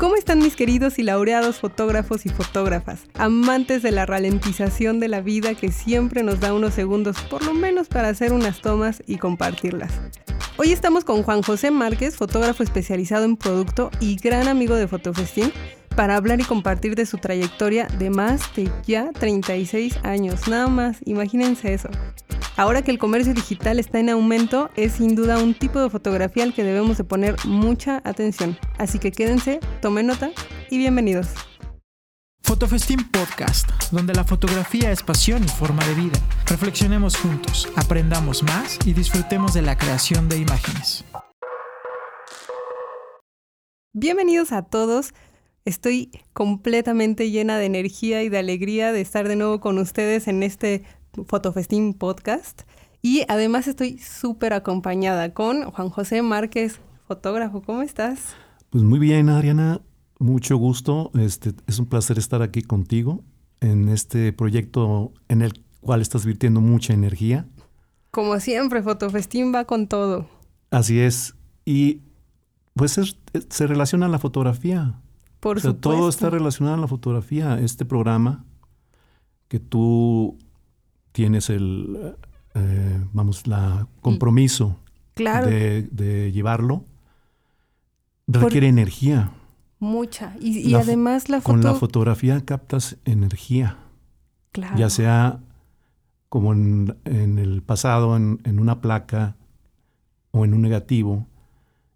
¿Cómo 0.00 0.16
están 0.16 0.38
mis 0.38 0.56
queridos 0.56 0.98
y 0.98 1.02
laureados 1.02 1.58
fotógrafos 1.58 2.24
y 2.24 2.30
fotógrafas? 2.30 3.00
Amantes 3.18 3.82
de 3.82 3.90
la 3.90 4.06
ralentización 4.06 4.98
de 4.98 5.08
la 5.08 5.20
vida 5.20 5.54
que 5.54 5.70
siempre 5.70 6.22
nos 6.22 6.40
da 6.40 6.54
unos 6.54 6.72
segundos 6.72 7.20
por 7.28 7.44
lo 7.44 7.52
menos 7.52 7.88
para 7.88 8.08
hacer 8.08 8.32
unas 8.32 8.62
tomas 8.62 9.02
y 9.06 9.18
compartirlas. 9.18 9.92
Hoy 10.56 10.72
estamos 10.72 11.04
con 11.04 11.22
Juan 11.22 11.42
José 11.42 11.70
Márquez, 11.70 12.16
fotógrafo 12.16 12.62
especializado 12.62 13.26
en 13.26 13.36
producto 13.36 13.90
y 14.00 14.16
gran 14.16 14.48
amigo 14.48 14.74
de 14.74 14.88
Fotofestín, 14.88 15.52
para 15.94 16.16
hablar 16.16 16.40
y 16.40 16.44
compartir 16.44 16.94
de 16.94 17.04
su 17.04 17.18
trayectoria 17.18 17.86
de 17.98 18.08
más 18.08 18.40
de 18.56 18.70
ya 18.86 19.10
36 19.12 19.98
años. 20.02 20.48
Nada 20.48 20.68
más, 20.68 20.96
imagínense 21.04 21.74
eso. 21.74 21.90
Ahora 22.60 22.82
que 22.82 22.90
el 22.90 22.98
comercio 22.98 23.32
digital 23.32 23.78
está 23.78 24.00
en 24.00 24.10
aumento, 24.10 24.68
es 24.76 24.92
sin 24.92 25.14
duda 25.14 25.42
un 25.42 25.54
tipo 25.54 25.80
de 25.80 25.88
fotografía 25.88 26.44
al 26.44 26.52
que 26.52 26.62
debemos 26.62 26.98
de 26.98 27.04
poner 27.04 27.34
mucha 27.46 28.02
atención. 28.04 28.58
Así 28.76 28.98
que 28.98 29.12
quédense, 29.12 29.60
tomen 29.80 30.06
nota 30.08 30.30
y 30.68 30.76
bienvenidos. 30.76 31.28
Fotofestín 32.42 33.08
Podcast, 33.10 33.66
donde 33.92 34.12
la 34.12 34.24
fotografía 34.24 34.92
es 34.92 35.02
pasión 35.02 35.42
y 35.42 35.48
forma 35.48 35.86
de 35.86 35.94
vida. 35.94 36.18
Reflexionemos 36.44 37.16
juntos, 37.16 37.66
aprendamos 37.76 38.42
más 38.42 38.78
y 38.84 38.92
disfrutemos 38.92 39.54
de 39.54 39.62
la 39.62 39.78
creación 39.78 40.28
de 40.28 40.36
imágenes. 40.36 41.06
Bienvenidos 43.94 44.52
a 44.52 44.64
todos. 44.66 45.14
Estoy 45.64 46.10
completamente 46.34 47.30
llena 47.30 47.56
de 47.56 47.64
energía 47.64 48.22
y 48.22 48.28
de 48.28 48.36
alegría 48.36 48.92
de 48.92 49.00
estar 49.00 49.28
de 49.28 49.36
nuevo 49.36 49.60
con 49.60 49.78
ustedes 49.78 50.28
en 50.28 50.42
este 50.42 50.84
Fotofestín 51.26 51.94
Podcast. 51.94 52.62
Y 53.02 53.24
además 53.28 53.66
estoy 53.66 53.98
súper 53.98 54.52
acompañada 54.52 55.32
con 55.32 55.70
Juan 55.70 55.88
José 55.88 56.22
Márquez, 56.22 56.80
fotógrafo. 57.06 57.62
¿Cómo 57.62 57.82
estás? 57.82 58.34
Pues 58.70 58.84
muy 58.84 58.98
bien, 58.98 59.28
Adriana. 59.28 59.80
Mucho 60.18 60.56
gusto. 60.56 61.10
Este, 61.14 61.52
es 61.66 61.78
un 61.78 61.86
placer 61.86 62.18
estar 62.18 62.42
aquí 62.42 62.62
contigo 62.62 63.24
en 63.60 63.88
este 63.88 64.32
proyecto 64.32 65.12
en 65.28 65.42
el 65.42 65.64
cual 65.80 66.02
estás 66.02 66.26
virtiendo 66.26 66.60
mucha 66.60 66.92
energía. 66.92 67.46
Como 68.10 68.38
siempre, 68.40 68.82
Fotofestín 68.82 69.54
va 69.54 69.64
con 69.64 69.86
todo. 69.86 70.28
Así 70.70 71.00
es. 71.00 71.34
Y 71.64 72.02
pues 72.74 73.00
se 73.48 73.66
relaciona 73.66 74.06
a 74.06 74.08
la 74.08 74.18
fotografía. 74.18 75.00
Por 75.40 75.60
supuesto. 75.60 75.80
Todo 75.80 76.08
está 76.08 76.28
relacionado 76.28 76.76
a 76.76 76.80
la 76.80 76.88
fotografía. 76.88 77.58
Este 77.58 77.84
programa 77.84 78.44
que 79.48 79.58
tú 79.58 80.38
tienes 81.12 81.50
el, 81.50 82.16
eh, 82.54 83.04
vamos, 83.12 83.46
la 83.46 83.86
compromiso 84.00 84.78
de, 85.16 86.30
llevarlo, 86.32 86.84
requiere 88.26 88.68
energía. 88.68 89.32
Mucha. 89.78 90.36
Y, 90.40 90.74
además 90.74 91.28
la 91.28 91.40
foto... 91.40 91.52
Con 91.52 91.62
la 91.62 91.74
fotografía 91.74 92.44
captas 92.44 92.96
energía. 93.04 93.78
Claro. 94.52 94.76
Ya 94.76 94.90
sea 94.90 95.40
como 96.28 96.52
en, 96.52 96.96
el 97.04 97.62
pasado, 97.62 98.16
en, 98.16 98.40
en, 98.44 98.60
una 98.60 98.80
placa 98.80 99.36
o 100.30 100.44
en 100.44 100.54
un 100.54 100.62
negativo, 100.62 101.26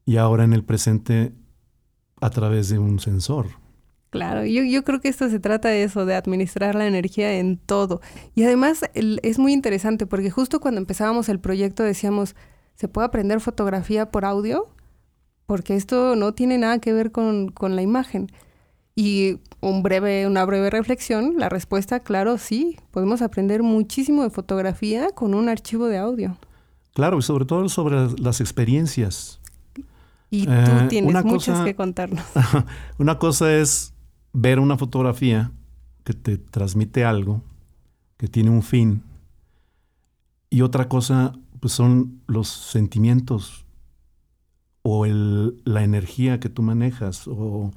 y 0.04 0.16
ahora 0.16 0.44
en 0.44 0.52
el 0.52 0.64
presente 0.64 1.32
a 2.20 2.30
través 2.30 2.68
de 2.68 2.78
un 2.78 2.98
sensor. 2.98 3.46
Claro, 4.14 4.44
yo, 4.44 4.62
yo, 4.62 4.84
creo 4.84 5.00
que 5.00 5.08
esto 5.08 5.28
se 5.28 5.40
trata 5.40 5.70
de 5.70 5.82
eso, 5.82 6.06
de 6.06 6.14
administrar 6.14 6.76
la 6.76 6.86
energía 6.86 7.32
en 7.32 7.56
todo. 7.56 8.00
Y 8.36 8.44
además 8.44 8.82
es 8.94 9.40
muy 9.40 9.52
interesante 9.52 10.06
porque 10.06 10.30
justo 10.30 10.60
cuando 10.60 10.80
empezábamos 10.80 11.28
el 11.28 11.40
proyecto 11.40 11.82
decíamos, 11.82 12.36
¿se 12.76 12.86
puede 12.86 13.08
aprender 13.08 13.40
fotografía 13.40 14.12
por 14.12 14.24
audio? 14.24 14.68
Porque 15.46 15.74
esto 15.74 16.14
no 16.14 16.32
tiene 16.32 16.58
nada 16.58 16.78
que 16.78 16.92
ver 16.92 17.10
con, 17.10 17.48
con 17.48 17.74
la 17.74 17.82
imagen. 17.82 18.30
Y 18.94 19.40
un 19.60 19.82
breve, 19.82 20.28
una 20.28 20.44
breve 20.44 20.70
reflexión, 20.70 21.34
la 21.36 21.48
respuesta, 21.48 21.98
claro, 21.98 22.38
sí, 22.38 22.76
podemos 22.92 23.20
aprender 23.20 23.64
muchísimo 23.64 24.22
de 24.22 24.30
fotografía 24.30 25.08
con 25.10 25.34
un 25.34 25.48
archivo 25.48 25.88
de 25.88 25.98
audio. 25.98 26.36
Claro, 26.92 27.18
y 27.18 27.22
sobre 27.22 27.46
todo 27.46 27.68
sobre 27.68 28.10
las 28.20 28.40
experiencias. 28.40 29.40
Y 30.30 30.46
tú 30.46 30.52
eh, 30.52 30.86
tienes 30.88 31.24
muchas 31.24 31.64
que 31.64 31.74
contarnos. 31.74 32.24
una 32.98 33.18
cosa 33.18 33.52
es 33.52 33.93
ver 34.34 34.58
una 34.58 34.76
fotografía 34.76 35.52
que 36.02 36.12
te 36.12 36.36
transmite 36.36 37.04
algo, 37.04 37.40
que 38.18 38.28
tiene 38.28 38.50
un 38.50 38.62
fin, 38.62 39.02
y 40.50 40.60
otra 40.60 40.88
cosa 40.88 41.32
pues 41.60 41.72
son 41.72 42.20
los 42.26 42.48
sentimientos 42.48 43.64
o 44.82 45.06
el, 45.06 45.62
la 45.64 45.82
energía 45.82 46.40
que 46.40 46.50
tú 46.50 46.60
manejas 46.60 47.26
o, 47.26 47.70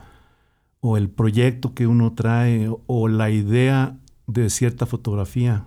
o, 0.82 0.98
el 0.98 1.10
proyecto 1.10 1.74
que 1.74 1.88
uno 1.88 2.14
trae 2.14 2.70
o 2.86 3.08
la 3.08 3.30
idea 3.30 3.98
de 4.26 4.50
cierta 4.50 4.86
fotografía. 4.86 5.66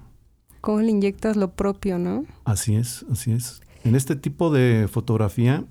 ¿Cómo 0.60 0.80
le 0.80 0.90
inyectas 0.90 1.36
lo 1.36 1.52
propio, 1.52 1.98
no? 1.98 2.26
Así 2.44 2.74
es, 2.74 3.06
así 3.10 3.32
es. 3.32 3.62
En 3.84 3.94
este 3.94 4.16
tipo 4.16 4.52
de 4.52 4.86
fotografía 4.86 5.64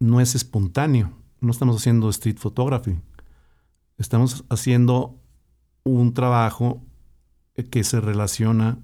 no 0.00 0.20
es 0.20 0.34
espontáneo, 0.34 1.12
no 1.40 1.52
estamos 1.52 1.76
haciendo 1.76 2.10
street 2.10 2.38
photography 2.38 2.98
estamos 3.98 4.44
haciendo 4.48 5.18
un 5.84 6.14
trabajo 6.14 6.82
que 7.70 7.84
se 7.84 8.00
relaciona 8.00 8.78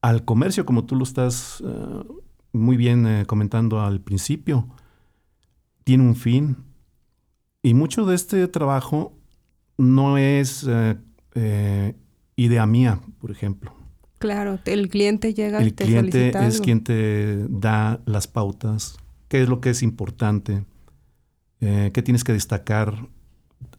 al 0.00 0.24
comercio, 0.24 0.66
como 0.66 0.84
tú 0.84 0.96
lo 0.96 1.04
estás 1.04 1.62
eh, 1.66 2.04
muy 2.52 2.76
bien 2.76 3.06
eh, 3.06 3.24
comentando 3.26 3.80
al 3.80 4.00
principio. 4.00 4.68
Tiene 5.84 6.02
un 6.02 6.16
fin. 6.16 6.56
Y 7.62 7.74
mucho 7.74 8.04
de 8.04 8.14
este 8.14 8.46
trabajo 8.48 9.16
no 9.78 10.18
es 10.18 10.66
eh, 10.68 11.94
idea 12.36 12.66
mía, 12.66 13.00
por 13.18 13.30
ejemplo. 13.30 13.74
Claro, 14.18 14.58
el 14.64 14.88
cliente 14.88 15.34
llega 15.34 15.60
el 15.60 15.74
te 15.74 15.84
cliente 15.84 16.32
es 16.46 16.60
quien 16.60 16.82
te 16.82 17.46
da 17.48 18.00
las 18.06 18.26
pautas, 18.26 18.96
qué 19.28 19.42
es 19.42 19.48
lo 19.48 19.60
que 19.60 19.70
es 19.70 19.82
importante, 19.82 20.64
qué 21.60 22.02
tienes 22.02 22.24
que 22.24 22.32
destacar 22.32 23.08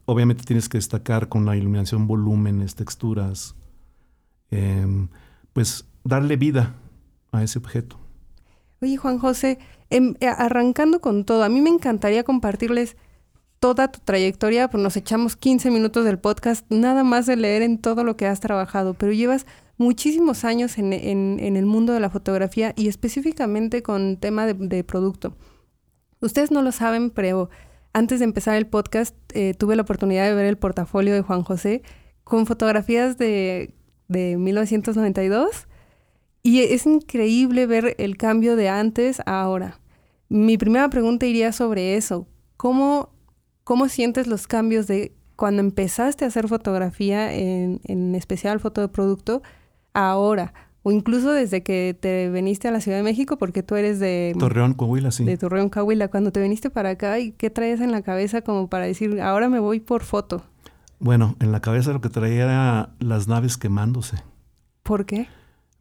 obviamente 0.05 0.43
tienes 0.43 0.69
que 0.69 0.77
destacar 0.77 1.27
con 1.29 1.45
la 1.45 1.55
iluminación, 1.55 2.07
volúmenes, 2.07 2.75
texturas, 2.75 3.55
em, 4.51 5.09
pues 5.53 5.85
darle 6.03 6.37
vida 6.37 6.75
a 7.31 7.43
ese 7.43 7.59
objeto. 7.59 7.99
Oye, 8.81 8.97
Juan 8.97 9.19
José, 9.19 9.59
em, 9.89 10.15
eh, 10.19 10.27
arrancando 10.27 11.01
con 11.01 11.25
todo, 11.25 11.43
a 11.43 11.49
mí 11.49 11.61
me 11.61 11.69
encantaría 11.69 12.23
compartirles 12.23 12.97
toda 13.59 13.91
tu 13.91 13.99
trayectoria, 13.99 14.69
pues 14.69 14.83
nos 14.83 14.95
echamos 14.95 15.35
15 15.35 15.71
minutos 15.71 16.05
del 16.05 16.19
podcast, 16.19 16.65
nada 16.69 17.03
más 17.03 17.25
de 17.25 17.35
leer 17.35 17.61
en 17.63 17.79
todo 17.79 18.03
lo 18.03 18.15
que 18.15 18.27
has 18.27 18.39
trabajado, 18.39 18.93
pero 18.93 19.11
llevas 19.11 19.45
muchísimos 19.77 20.45
años 20.45 20.77
en, 20.77 20.93
el 20.93 21.65
mundo 21.65 21.93
de 21.93 21.99
la 21.99 22.09
fotografía 22.09 22.73
y 22.75 22.87
específicamente 22.87 23.81
con 23.81 24.17
tema 24.17 24.45
de, 24.45 24.53
de 24.53 24.83
producto. 24.83 25.35
Ustedes 26.21 26.51
no 26.51 26.61
lo 26.61 26.71
saben, 26.71 27.09
pero 27.09 27.49
antes 27.95 28.19
de 28.19 28.25
empezar 28.25 28.57
el 28.57 28.67
podcast, 28.67 29.15
eh, 29.33 29.53
tuve 29.53 29.77
la 29.77 29.83
oportunidad 29.83 30.25
de 30.25 30.35
ver 30.35 30.47
el 30.47 30.57
portafolio 30.57 31.13
de 31.13 31.21
Juan 31.21 31.43
José 31.43 31.81
con 32.25 32.45
fotografías 32.45 33.17
de, 33.17 33.73
1992 34.09 35.67
y 36.43 36.59
es 36.59 36.85
increíble 36.85 37.65
ver 37.67 37.95
el 37.97 38.17
cambio 38.17 38.57
de 38.57 38.67
antes 38.67 39.21
a 39.25 39.41
ahora. 39.41 39.79
Mi 40.27 40.57
primera 40.57 40.89
pregunta 40.89 41.25
iría 41.25 41.53
sobre 41.53 41.95
eso. 41.95 42.27
¿Cómo, 42.57 43.13
cómo 43.63 43.87
sientes 43.87 44.27
los 44.27 44.45
cambios 44.45 44.87
de 44.87 45.13
cuando 45.37 45.61
empezaste 45.61 46.25
a 46.25 46.27
hacer 46.27 46.49
fotografía, 46.49 47.33
en, 47.33 47.79
en 47.85 48.13
especial 48.13 48.59
foto 48.59 48.81
de 48.81 48.89
producto, 48.89 49.41
ahora? 49.93 50.53
O 50.87 50.91
incluso 50.91 51.31
desde 51.31 51.63
que 51.63 51.97
te 51.99 52.29
viniste 52.29 52.67
a 52.67 52.71
la 52.71 52.79
Ciudad 52.79 52.97
de 52.97 53.03
México, 53.03 53.39
porque 53.39 53.63
tú 53.63 53.73
eres 53.73 53.99
de... 53.99 54.35
Torreón, 54.37 54.75
Coahuila, 54.75 55.09
sí. 55.09 55.25
De 55.25 55.35
Torreón, 55.35 55.69
Coahuila. 55.69 56.09
Cuando 56.09 56.31
te 56.31 56.39
viniste 56.39 56.69
para 56.69 56.91
acá, 56.91 57.17
¿y 57.17 57.31
qué 57.31 57.49
traes 57.49 57.81
en 57.81 57.91
la 57.91 58.03
cabeza 58.03 58.43
como 58.43 58.69
para 58.69 58.85
decir, 58.85 59.19
ahora 59.19 59.49
me 59.49 59.57
voy 59.57 59.79
por 59.79 60.03
foto? 60.03 60.43
Bueno, 60.99 61.37
en 61.39 61.51
la 61.51 61.59
cabeza 61.59 61.91
lo 61.91 62.01
que 62.01 62.09
traía 62.09 62.43
era 62.43 62.95
las 62.99 63.27
naves 63.27 63.57
quemándose. 63.57 64.17
¿Por 64.83 65.07
qué? 65.07 65.27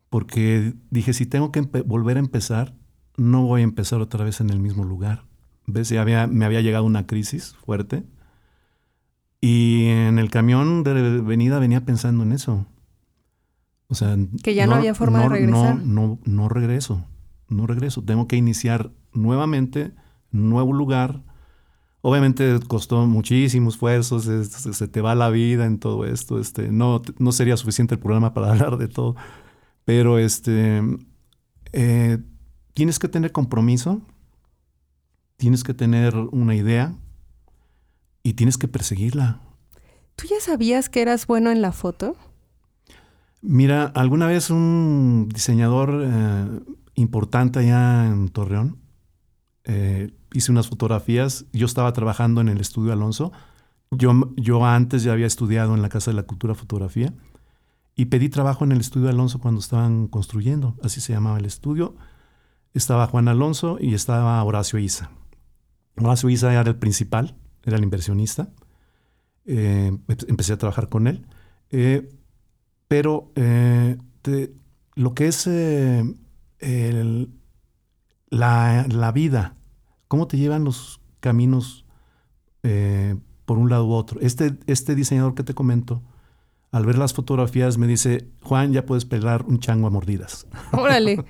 Porque 0.09 0.73
dije, 0.89 1.13
si 1.13 1.27
tengo 1.27 1.53
que 1.53 1.61
volver 1.61 2.17
a 2.17 2.21
empezar, 2.21 2.73
no 3.19 3.43
voy 3.43 3.61
a 3.61 3.65
empezar 3.65 4.01
otra 4.01 4.25
vez 4.25 4.41
en 4.41 4.49
el 4.49 4.59
mismo 4.59 4.85
lugar. 4.85 5.25
¿Ves? 5.67 5.91
Ya 5.91 6.01
había, 6.01 6.27
me 6.29 6.47
había 6.47 6.63
llegado 6.63 6.87
una 6.87 7.07
crisis 7.07 7.55
fuerte. 7.67 8.05
Y 9.43 9.85
en 9.85 10.19
el 10.19 10.31
camión 10.31 10.83
de 10.83 11.21
venida 11.21 11.59
venía 11.59 11.85
pensando 11.85 12.23
en 12.23 12.33
eso. 12.33 12.65
O 13.89 13.95
sea, 13.95 14.17
que 14.43 14.55
ya 14.55 14.67
no, 14.67 14.77
había 14.77 14.95
forma 14.95 15.23
de 15.23 15.29
regresar. 15.29 15.77
No, 15.77 15.85
no, 15.85 16.19
no 16.25 16.49
regreso, 16.49 17.05
no 17.49 17.67
regreso. 17.67 18.03
Tengo 18.03 18.27
que 18.27 18.37
iniciar 18.37 18.91
nuevamente, 19.13 19.93
nuevo 20.31 20.73
lugar. 20.73 21.23
Obviamente 22.01 22.59
costó 22.67 23.07
muchísimo 23.07 23.71
esfuerzo, 23.71 24.21
se, 24.21 24.89
te 24.89 25.01
va 25.01 25.15
la 25.15 25.31
vida 25.31 25.65
en 25.67 25.79
todo 25.79 26.05
esto. 26.05 26.39
Este, 26.39 26.71
no, 26.71 27.03
no 27.19 27.33
sería 27.33 27.57
suficiente 27.57 27.95
el 27.95 28.01
programa 28.01 28.35
para 28.35 28.51
hablar 28.53 28.79
de 28.79 28.89
todo. 28.89 29.17
Pero 29.85 30.19
este, 30.19 30.83
eh, 31.73 32.19
tienes 32.73 32.99
que 32.99 33.09
tener 33.09 33.33
compromiso, 33.33 34.01
tienes 35.37 35.63
que 35.63 35.75
tener 35.75 36.17
una 36.17 36.55
idea 36.55 36.95
y 38.23 38.35
tienes 38.35 38.59
que 38.59 38.69
perseguirla. 38.69 39.41
¿Tú 40.17 40.27
ya 40.29 40.41
sabías 40.41 40.89
que 40.89 41.03
eras 41.03 41.27
bueno 41.27 41.51
en 41.51 41.61
la 41.61 41.73
foto? 41.73 42.17
Mira, 43.47 43.93
alguna 43.95 44.27
vez 44.27 44.49
un 44.49 45.29
diseñador 45.29 46.03
eh, 46.03 46.61
importante 46.95 47.59
allá 47.59 48.07
en 48.07 48.31
Torreón 48.31 48.79
eh, 49.65 50.15
hice 50.33 50.51
unas 50.51 50.69
fotografías. 50.69 51.45
Yo 51.53 51.67
estaba 51.67 51.93
trabajando 51.93 52.41
en 52.41 52.49
el 52.49 52.59
estudio 52.59 52.95
Alonso. 52.95 53.33
Yo, 53.91 54.33
yo 54.37 54.65
antes 54.65 55.03
ya 55.03 55.13
había 55.13 55.27
estudiado 55.27 55.75
en 55.75 55.83
la 55.83 55.91
Casa 55.91 56.11
de 56.11 56.17
la 56.17 56.23
Cultura 56.23 56.55
Fotografía 56.55 57.13
y 57.95 58.07
pedí 58.07 58.31
trabajo 58.31 58.65
en 58.65 58.73
el 58.73 58.81
estudio 58.81 59.11
Alonso 59.11 59.41
cuando 59.41 59.61
estaban 59.61 60.09
construyendo. 60.09 60.75
Así 60.83 61.03
se 61.03 61.13
llamaba 61.13 61.39
el 61.39 61.45
estudio. 61.45 61.97
Estaba 62.73 63.07
Juan 63.09 63.29
Alonso 63.29 63.77
y 63.79 63.93
estaba 63.93 64.43
Horacio 64.43 64.79
Isa. 64.79 65.11
Horacio 65.99 66.31
Isa 66.31 66.51
era 66.51 66.63
el 66.63 66.77
principal, 66.77 67.37
era 67.63 67.77
el 67.77 67.85
inversionista. 67.85 68.49
Eh, 69.45 69.95
empecé 70.29 70.55
a 70.55 70.57
trabajar 70.57 70.89
con 70.89 71.09
él. 71.09 71.27
Pero 72.95 73.33
eh, 73.35 73.97
lo 74.95 75.15
que 75.15 75.27
es 75.27 75.51
la, 78.31 78.87
la, 78.89 79.13
vida, 79.13 79.57
cómo 80.07 80.29
te 80.29 80.37
llevan 80.37 80.63
los 80.63 81.01
caminos 81.19 81.85
por 82.63 83.59
un 83.59 83.69
lado 83.69 83.87
u 83.87 83.95
otro. 83.95 84.21
Este, 84.21 84.57
este 84.69 84.95
diseñador 84.95 85.35
que 85.35 85.43
te 85.43 85.55
comento, 85.55 86.05
al 86.71 86.87
ver 86.87 86.97
las 86.97 87.15
fotografías 87.15 87.79
me 87.79 87.89
dice, 87.89 88.29
Juan, 88.45 88.73
ya 88.73 88.87
puedes 88.87 89.07
pelar 89.07 89.45
un 89.45 89.59
chango 89.59 89.89
a 89.89 89.91
mordidas. 89.91 90.47
Órale. 90.73 91.25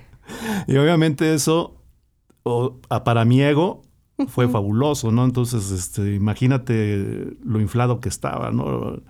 y 0.67 0.77
obviamente 0.77 1.33
eso, 1.33 1.81
para 3.07 3.25
mi 3.25 3.41
ego, 3.41 3.81
fue 4.29 4.51
fabuloso, 4.51 5.13
¿no? 5.13 5.25
Entonces, 5.25 5.71
este, 5.71 6.15
imagínate 6.15 7.39
lo 7.43 7.59
inflado 7.59 8.01
que 8.01 8.11
estaba, 8.11 8.51
¿no? 8.51 9.01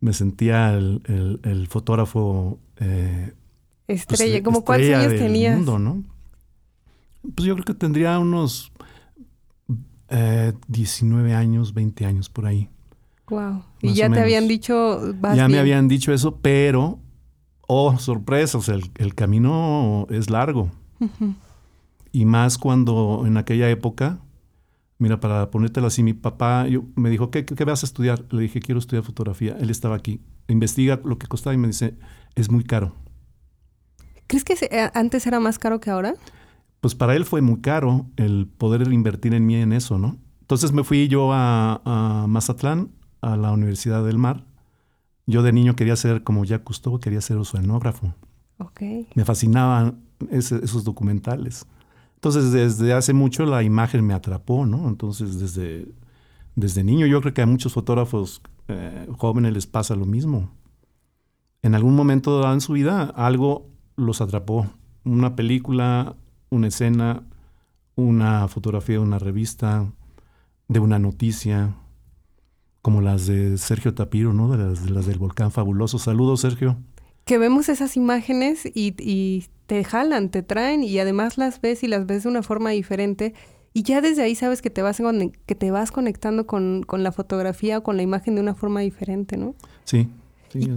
Me 0.00 0.12
sentía 0.12 0.74
el, 0.74 1.66
fotógrafo... 1.68 2.58
Eh, 2.78 3.32
estrella, 3.88 4.34
pues, 4.34 4.42
¿como 4.42 4.64
cuántos 4.64 4.90
años 4.90 5.18
tenías? 5.18 5.56
Mundo, 5.56 5.78
¿no? 5.78 6.04
Pues 7.34 7.46
yo 7.46 7.54
creo 7.54 7.64
que 7.64 7.74
tendría 7.74 8.18
unos 8.18 8.72
19 10.68 11.30
eh, 11.30 11.34
años, 11.34 11.74
20 11.74 12.06
años 12.06 12.28
por 12.28 12.46
ahí. 12.46 12.68
Wow. 13.28 13.62
Y 13.82 13.92
ya 13.94 14.10
te 14.10 14.20
habían 14.20 14.48
dicho... 14.48 15.14
ya 15.34 15.48
me 15.48 15.58
habían 15.58 15.88
dicho 15.88 16.12
eso, 16.12 16.38
pero... 16.40 17.00
Oh, 17.70 17.98
sorpresa, 17.98 18.56
o 18.56 18.62
sea, 18.62 18.76
el, 18.96 19.14
camino 19.14 20.06
es 20.08 20.30
largo. 20.30 20.70
Y 22.12 22.24
más 22.24 22.56
cuando 22.56 23.24
en 23.26 23.36
aquella 23.36 23.68
época, 23.68 24.20
mira, 24.98 25.20
para 25.20 25.50
ponértelo 25.50 25.86
así, 25.86 26.02
mi 26.02 26.14
papá 26.14 26.66
yo, 26.68 26.84
me 26.96 27.10
dijo, 27.10 27.30
¿qué, 27.30 27.44
¿qué, 27.44 27.64
vas 27.64 27.82
a 27.82 27.86
estudiar? 27.86 28.24
Le 28.30 28.42
dije, 28.42 28.60
quiero 28.60 28.78
estudiar 28.78 29.04
fotografía. 29.04 29.56
Él 29.58 29.70
estaba 29.70 29.96
aquí. 29.96 30.20
Investiga 30.48 31.00
lo 31.04 31.18
que 31.18 31.26
costaba 31.26 31.54
y 31.54 31.58
me 31.58 31.68
dice, 31.68 31.96
es 32.34 32.50
muy 32.50 32.64
caro. 32.64 32.94
¿Crees 34.26 34.44
que 34.44 34.54
eh, 34.60 34.90
antes 34.94 35.26
era 35.26 35.40
más 35.40 35.58
caro 35.58 35.80
que 35.80 35.90
ahora? 35.90 36.14
Pues 36.80 36.94
para 36.94 37.16
él 37.16 37.24
fue 37.24 37.40
muy 37.40 37.60
caro 37.60 38.06
el 38.16 38.46
poder 38.46 38.92
invertir 38.92 39.34
en 39.34 39.46
mí 39.46 39.56
en 39.56 39.72
eso, 39.72 39.98
¿no? 39.98 40.18
Entonces 40.40 40.72
me 40.72 40.84
fui 40.84 41.08
yo 41.08 41.32
a, 41.32 41.80
a 41.84 42.26
Mazatlán, 42.26 42.90
a 43.20 43.36
la 43.36 43.52
Universidad 43.52 44.04
del 44.04 44.18
Mar. 44.18 44.44
Yo 45.26 45.42
de 45.42 45.52
niño 45.52 45.76
quería 45.76 45.96
ser, 45.96 46.22
como 46.22 46.44
ya 46.44 46.64
Cousteau, 46.64 46.98
quería 47.00 47.20
ser 47.20 47.36
oceanógrafo. 47.36 48.14
Okay. 48.58 49.08
Me 49.14 49.24
fascinaban 49.24 50.00
esos 50.30 50.84
documentales. 50.84 51.66
Entonces, 52.18 52.50
desde 52.50 52.94
hace 52.94 53.12
mucho 53.12 53.46
la 53.46 53.62
imagen 53.62 54.04
me 54.04 54.12
atrapó, 54.12 54.66
¿no? 54.66 54.88
Entonces, 54.88 55.38
desde, 55.38 55.86
desde 56.56 56.82
niño 56.82 57.06
yo 57.06 57.20
creo 57.20 57.32
que 57.32 57.42
a 57.42 57.46
muchos 57.46 57.72
fotógrafos 57.72 58.42
eh, 58.66 59.06
jóvenes 59.16 59.52
les 59.52 59.68
pasa 59.68 59.94
lo 59.94 60.04
mismo. 60.04 60.50
En 61.62 61.76
algún 61.76 61.94
momento 61.94 62.52
en 62.52 62.60
su 62.60 62.72
vida 62.72 63.04
algo 63.04 63.68
los 63.94 64.20
atrapó. 64.20 64.66
Una 65.04 65.36
película, 65.36 66.16
una 66.50 66.66
escena, 66.66 67.22
una 67.94 68.48
fotografía 68.48 68.96
de 68.96 69.02
una 69.02 69.20
revista, 69.20 69.86
de 70.66 70.80
una 70.80 70.98
noticia, 70.98 71.76
como 72.82 73.00
las 73.00 73.28
de 73.28 73.58
Sergio 73.58 73.94
Tapiro, 73.94 74.32
¿no? 74.32 74.48
De 74.48 74.58
las, 74.58 74.84
de 74.84 74.90
las 74.90 75.06
del 75.06 75.18
volcán 75.18 75.52
fabuloso. 75.52 76.00
Saludos, 76.00 76.40
Sergio. 76.40 76.78
Que 77.28 77.36
vemos 77.36 77.68
esas 77.68 77.94
imágenes 77.96 78.64
y, 78.64 78.94
y 78.98 79.44
te 79.68 79.84
jalan, 79.84 80.30
te 80.30 80.42
traen 80.42 80.82
y 80.82 80.98
además 80.98 81.36
las 81.36 81.60
ves 81.60 81.82
y 81.82 81.88
las 81.88 82.06
ves 82.06 82.22
de 82.22 82.30
una 82.30 82.42
forma 82.42 82.70
diferente. 82.70 83.34
Y 83.74 83.82
ya 83.82 84.00
desde 84.00 84.22
ahí 84.22 84.34
sabes 84.34 84.62
que 84.62 84.70
te 84.70 84.80
vas, 84.80 85.00
que 85.44 85.54
te 85.54 85.70
vas 85.70 85.92
conectando 85.92 86.46
con, 86.46 86.86
la 86.90 87.12
fotografía 87.12 87.76
o 87.76 87.82
con 87.82 87.98
la 87.98 88.02
imagen 88.02 88.34
de 88.34 88.40
una 88.40 88.54
forma 88.54 88.80
diferente, 88.80 89.36
¿no? 89.36 89.54
Sí. 89.84 90.08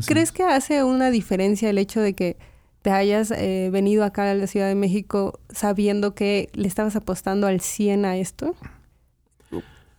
¿Crees 0.05 0.33
que 0.33 0.43
hace 0.43 0.83
una 0.83 1.09
diferencia 1.09 1.69
el 1.69 1.77
hecho 1.77 2.01
de 2.01 2.13
que 2.15 2.35
te 2.81 2.91
hayas 2.91 3.31
eh, 3.31 3.69
venido 3.71 4.03
acá 4.03 4.29
a 4.29 4.33
la 4.33 4.45
Ciudad 4.45 4.67
de 4.67 4.75
México 4.75 5.39
sabiendo 5.49 6.13
que 6.13 6.49
le 6.51 6.67
estabas 6.67 6.97
apostando 6.97 7.47
al 7.47 7.61
100 7.61 8.03
a 8.03 8.17
esto? 8.17 8.55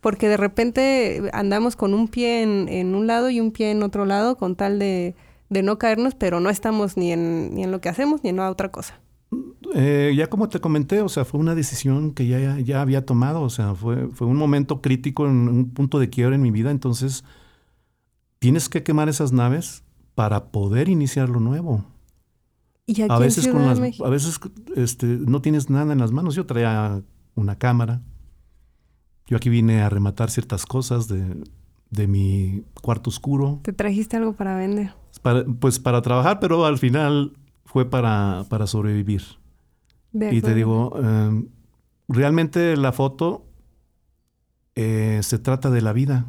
Porque 0.02 0.28
de 0.28 0.37
repente 0.37 1.31
andamos 1.32 1.76
con 1.76 1.94
un 1.94 2.08
pie 2.08 2.43
en, 2.43 2.69
en 2.69 2.94
un 2.94 3.06
lado 3.06 3.31
y 3.31 3.40
un 3.40 3.52
pie 3.52 3.70
en 3.70 3.82
otro 3.82 4.05
lado 4.05 4.37
con 4.37 4.55
tal 4.55 4.78
de 4.78 5.14
de 5.52 5.62
no 5.62 5.78
caernos, 5.78 6.14
pero 6.14 6.40
no 6.40 6.50
estamos 6.50 6.96
ni 6.96 7.12
en, 7.12 7.54
ni 7.54 7.64
en 7.64 7.70
lo 7.70 7.81
que 7.81 7.88
hacemos 7.88 8.25
ni 8.25 8.31
en 8.31 8.40
otra 8.40 8.70
cosa. 8.70 9.00
Eh, 9.75 10.12
ya 10.16 10.28
como 10.28 10.49
te 10.49 10.60
comenté, 10.60 11.00
o 11.00 11.08
sea, 11.08 11.25
fue 11.25 11.40
una 11.40 11.54
decisión 11.54 12.12
que 12.12 12.26
ya, 12.26 12.58
ya 12.58 12.81
había 12.81 13.04
tomado, 13.06 13.43
o 13.43 13.50
sea, 13.50 13.75
fue, 13.75 14.08
fue 14.08 14.26
un 14.26 14.37
momento 14.37 14.81
crítico, 14.81 15.26
en 15.26 15.49
un 15.49 15.70
punto 15.70 15.99
de 15.99 16.10
quiebre 16.10 16.37
en 16.37 16.43
mi 16.43 16.50
vida, 16.50 16.70
entonces 16.70 17.25
tienes 18.38 18.69
que 18.69 18.82
quemar 18.82 19.08
esas 19.08 19.32
naves 19.32 19.84
para 20.14 20.50
poder 20.50 20.88
iniciar 20.88 21.28
lo 21.28 21.40
nuevo. 21.40 21.84
¿Y 22.87 23.00
a 23.02 23.19
veces 23.19 23.46
con 23.48 23.64
las, 23.64 23.78
a 23.78 24.08
veces 24.08 24.40
este, 24.75 25.06
no 25.06 25.40
tienes 25.40 25.70
nada 25.70 25.93
en 25.93 26.00
las 26.00 26.10
manos. 26.10 26.34
Yo 26.34 26.46
traía 26.46 27.00
una 27.34 27.56
cámara. 27.56 28.02
Yo 29.26 29.37
aquí 29.37 29.48
vine 29.48 29.81
a 29.82 29.88
rematar 29.88 30.31
ciertas 30.31 30.66
cosas 30.66 31.06
de, 31.06 31.43
de 31.90 32.06
mi 32.08 32.64
cuarto 32.82 33.08
oscuro. 33.08 33.60
¿Te 33.62 33.72
trajiste 33.72 34.16
algo 34.16 34.32
para 34.32 34.56
vender? 34.56 34.93
Pues 35.60 35.78
para 35.78 36.02
trabajar, 36.02 36.40
pero 36.40 36.64
al 36.64 36.78
final 36.78 37.36
fue 37.64 37.88
para, 37.88 38.44
para 38.48 38.66
sobrevivir. 38.66 39.22
y 40.12 40.40
te 40.40 40.54
digo, 40.54 40.92
em, 40.98 41.48
realmente 42.08 42.76
la 42.76 42.92
foto 42.92 43.46
eh, 44.74 45.20
se 45.22 45.38
trata 45.38 45.70
de 45.70 45.82
la 45.82 45.92
vida. 45.92 46.26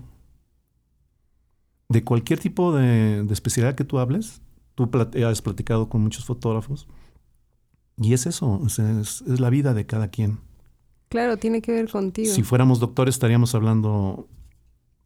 De 1.89 2.03
cualquier 2.03 2.39
tipo 2.39 2.73
de, 2.73 3.25
especialidad 3.29 3.75
que 3.75 3.83
tú 3.83 3.99
hables, 3.99 4.41
tú 4.75 4.89
has 5.27 5.41
platicado 5.41 5.89
con 5.89 6.01
muchos 6.01 6.25
fotógrafos, 6.25 6.87
y 7.97 8.13
es 8.13 8.25
eso, 8.25 8.61
es, 8.65 8.79
es, 8.79 9.39
la 9.39 9.51
vida 9.51 9.75
de 9.75 9.85
cada 9.85 10.07
quien. 10.07 10.39
Claro, 11.09 11.37
tiene 11.37 11.61
que 11.61 11.71
ver 11.71 11.91
contigo. 11.91 12.33
Si 12.33 12.41
fuéramos 12.41 12.79
doctores 12.79 13.13
estaríamos 13.15 13.53
hablando 13.53 14.27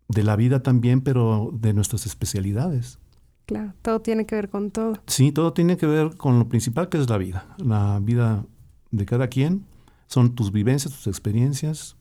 de 0.07 0.23
la 0.23 0.37
vida 0.37 0.63
también, 0.63 1.01
pero 1.01 1.49
de 1.51 1.73
nuestras 1.73 2.05
especialidades. 2.05 2.99
Claro, 3.47 3.73
todo 3.81 4.01
tiene 4.01 4.25
que 4.25 4.35
ver 4.35 4.49
con 4.49 4.71
todo. 4.71 4.97
Sí, 5.07 5.31
todo 5.31 5.53
tiene 5.53 5.77
que 5.77 5.85
ver 5.85 6.17
con 6.17 6.37
lo 6.37 6.49
principal 6.49 6.89
que 6.89 6.97
es 6.97 7.09
la 7.09 7.17
vida. 7.17 7.55
La 7.57 7.97
vida 8.01 8.45
de 8.91 9.05
cada 9.05 9.29
quien 9.29 9.65
son 10.07 10.35
tus 10.35 10.51
vivencias, 10.51 10.93
tus 10.93 11.07
experiencias. 11.07 11.95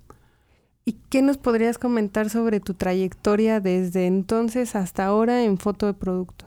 ¿Y 0.85 0.95
qué 1.09 1.23
nos 1.23 1.39
podrías 1.39 1.79
comentar 1.79 2.31
sobre 2.31 2.59
tu 2.59 2.75
trayectoria 2.75 3.61
desde 3.61 4.09
entonces 4.09 4.75
hasta 4.75 5.07
ahora 5.07 5.45
en 5.45 5.57
foto 5.57 5.87
de 5.87 5.95
producto? 5.95 6.47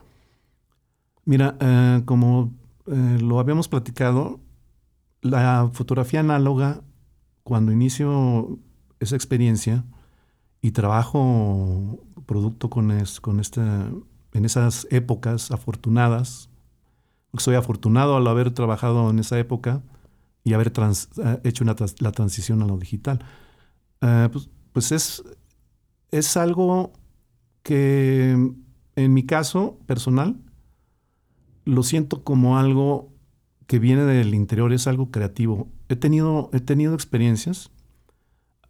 Mira, 1.24 1.56
eh, 1.62 2.02
como 2.04 2.52
eh, 2.88 3.20
lo 3.22 3.40
habíamos 3.40 3.70
platicado, 3.70 4.42
la 5.22 5.70
fotografía 5.72 6.20
análoga, 6.20 6.82
cuando 7.44 7.72
inicio 7.72 8.60
esa 9.00 9.16
experiencia 9.16 9.86
y 10.62 10.72
trabajo 10.72 12.00
producto 12.26 12.70
con, 12.70 12.92
es, 12.92 13.22
con 13.22 13.40
este 13.40 13.62
en 14.34 14.46
esas 14.46 14.88
épocas 14.92 15.52
afortunadas. 15.52 16.50
Soy 17.38 17.56
afortunado 17.56 18.18
al 18.18 18.28
haber 18.28 18.52
trabajado 18.52 19.10
en 19.10 19.20
esa 19.20 19.38
época 19.40 19.82
y 20.44 20.54
haber 20.54 20.72
eh, 20.78 21.40
hecho 21.44 21.64
la 21.64 22.12
transición 22.12 22.62
a 22.62 22.66
lo 22.66 22.78
digital. 22.78 23.20
Eh, 24.02 24.30
pues, 24.32 24.50
pues, 24.74 24.92
es, 24.92 25.24
es 26.12 26.38
algo 26.38 26.94
que 27.64 28.32
en 28.96 29.14
mi 29.14 29.26
caso 29.26 29.78
personal 29.86 30.38
lo 31.66 31.84
siento 31.84 32.24
como 32.24 32.58
algo 32.58 33.14
que 33.68 33.78
viene 33.78 34.04
del 34.04 34.34
interior, 34.34 34.74
es 34.74 34.88
algo 34.88 35.12
creativo. 35.12 35.68
He 35.90 35.96
tenido, 35.96 36.50
he 36.54 36.60
tenido 36.60 36.96
experiencias. 36.96 37.72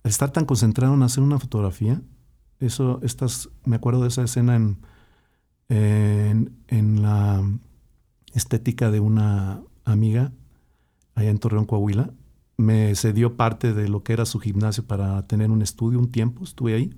Estar 0.04 0.32
tan 0.32 0.46
concentrado 0.46 0.94
en 0.94 1.04
hacer 1.04 1.24
una 1.24 1.40
fotografía, 1.40 2.02
eso, 2.60 3.00
estas, 3.04 3.50
me 3.66 3.78
acuerdo 3.78 4.02
de 4.02 4.10
esa 4.10 4.24
escena 4.24 4.56
en, 4.56 4.80
en, 5.70 7.02
la 7.02 7.44
estética 8.34 8.92
de 8.92 9.00
una 9.00 9.62
amiga 9.86 10.32
allá 11.16 11.30
en 11.30 11.40
Torreón, 11.40 11.66
Coahuila. 11.66 12.12
Me 12.58 12.94
cedió 12.96 13.38
parte 13.38 13.74
de 13.74 13.88
lo 13.88 14.04
que 14.04 14.14
era 14.14 14.26
su 14.26 14.40
gimnasio 14.40 14.86
para 14.86 15.26
tener 15.28 15.50
un 15.50 15.62
estudio 15.62 16.00
un 16.00 16.12
tiempo, 16.12 16.44
estuve 16.44 16.74
ahí. 16.74 16.94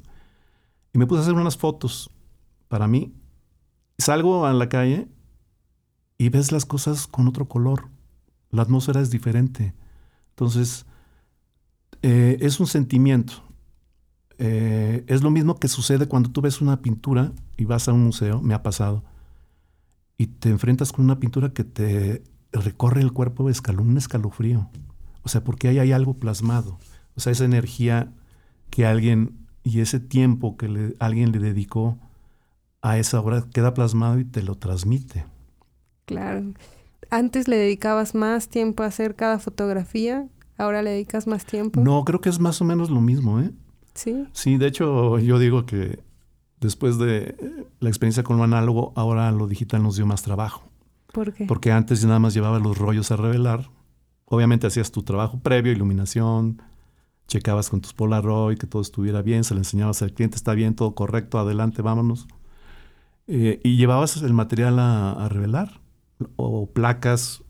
Y 0.93 0.97
me 0.97 1.05
puse 1.05 1.19
a 1.19 1.23
hacer 1.23 1.35
unas 1.35 1.57
fotos 1.57 2.09
para 2.67 2.87
mí. 2.87 3.13
Salgo 3.97 4.45
a 4.45 4.53
la 4.53 4.69
calle 4.69 5.07
y 6.17 6.29
ves 6.29 6.51
las 6.51 6.65
cosas 6.65 7.07
con 7.07 7.27
otro 7.27 7.47
color. 7.47 7.89
La 8.49 8.63
atmósfera 8.63 9.01
es 9.01 9.11
diferente. 9.11 9.73
Entonces, 10.29 10.85
eh, 12.01 12.37
es 12.41 12.59
un 12.59 12.67
sentimiento. 12.67 13.33
Eh, 14.37 15.03
es 15.07 15.21
lo 15.21 15.29
mismo 15.29 15.55
que 15.57 15.67
sucede 15.67 16.07
cuando 16.07 16.31
tú 16.31 16.41
ves 16.41 16.61
una 16.61 16.81
pintura 16.81 17.31
y 17.61 17.65
vas 17.65 17.87
a 17.87 17.93
un 17.93 18.05
museo, 18.05 18.41
me 18.41 18.55
ha 18.55 18.63
pasado, 18.63 19.03
y 20.17 20.25
te 20.25 20.49
enfrentas 20.49 20.91
con 20.91 21.05
una 21.05 21.19
pintura 21.19 21.53
que 21.53 21.63
te 21.63 22.23
recorre 22.51 23.01
el 23.01 23.13
cuerpo 23.13 23.47
de 23.47 23.53
un 23.77 23.97
escalofrío. 23.97 24.67
O 25.21 25.29
sea, 25.29 25.43
porque 25.43 25.67
ahí 25.67 25.77
hay 25.77 25.91
algo 25.91 26.15
plasmado. 26.15 26.79
O 27.15 27.19
sea, 27.19 27.31
esa 27.31 27.45
energía 27.45 28.11
que 28.71 28.87
alguien 28.87 29.47
y 29.63 29.81
ese 29.81 29.99
tiempo 29.99 30.57
que 30.57 30.95
alguien 30.97 31.31
le 31.31 31.37
dedicó 31.37 31.99
a 32.81 32.97
esa 32.97 33.19
obra 33.19 33.45
queda 33.53 33.75
plasmado 33.75 34.17
y 34.17 34.25
te 34.25 34.41
lo 34.41 34.55
transmite. 34.55 35.25
Claro. 36.05 36.53
Antes 37.11 37.47
le 37.47 37.57
dedicabas 37.57 38.15
más 38.15 38.49
tiempo 38.49 38.81
a 38.81 38.87
hacer 38.87 39.15
cada 39.15 39.37
fotografía, 39.37 40.27
ahora 40.57 40.81
le 40.81 40.89
dedicas 40.89 41.27
más 41.27 41.45
tiempo. 41.45 41.79
No, 41.81 42.03
creo 42.05 42.21
que 42.21 42.29
es 42.29 42.39
más 42.39 42.59
o 42.59 42.65
menos 42.65 42.89
lo 42.89 43.01
mismo, 43.01 43.39
¿eh? 43.39 43.51
Sí. 43.93 44.25
Sí, 44.33 44.57
de 44.57 44.65
hecho 44.65 45.19
yo 45.19 45.37
digo 45.37 45.67
que 45.67 45.99
después 46.61 46.97
de 46.97 47.65
la 47.79 47.89
experiencia 47.89 48.23
con 48.23 48.37
lo 48.37 48.43
análogo, 48.43 48.93
ahora 48.95 49.31
lo 49.31 49.47
digital 49.47 49.83
nos 49.83 49.97
dio 49.97 50.05
más 50.05 50.21
trabajo. 50.21 50.63
¿Por 51.11 51.33
qué? 51.33 51.45
Porque 51.45 51.71
antes 51.71 52.05
nada 52.05 52.19
más 52.19 52.33
llevaba 52.33 52.59
los 52.59 52.77
rollos 52.77 53.11
a 53.11 53.17
revelar. 53.17 53.69
Obviamente 54.25 54.67
hacías 54.67 54.91
tu 54.91 55.03
trabajo 55.03 55.39
previo, 55.39 55.73
iluminación, 55.73 56.61
checabas 57.27 57.69
con 57.69 57.81
tus 57.81 57.93
Polaroid 57.93 58.57
que 58.57 58.67
todo 58.67 58.81
estuviera 58.81 59.21
bien, 59.21 59.43
se 59.43 59.53
le 59.53 59.59
enseñabas 59.59 60.01
al 60.01 60.13
cliente, 60.13 60.37
está 60.37 60.53
bien, 60.53 60.75
todo 60.75 60.95
correcto, 60.95 61.39
adelante, 61.39 61.81
vámonos. 61.81 62.27
Eh, 63.27 63.59
y 63.63 63.75
llevabas 63.75 64.17
el 64.21 64.33
material 64.33 64.79
a, 64.79 65.27
revelar, 65.29 65.81
o 66.37 66.69
placas, 66.69 67.43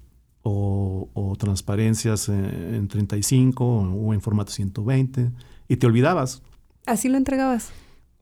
o, 0.43 1.35
transparencias 1.37 2.29
en, 2.29 2.45
en 2.45 2.87
35 2.87 3.63
o 3.65 4.13
en 4.13 4.21
formato 4.21 4.51
120, 4.51 5.31
y 5.67 5.77
te 5.77 5.85
olvidabas. 5.85 6.41
¿Así 6.85 7.09
lo 7.09 7.17
entregabas? 7.17 7.71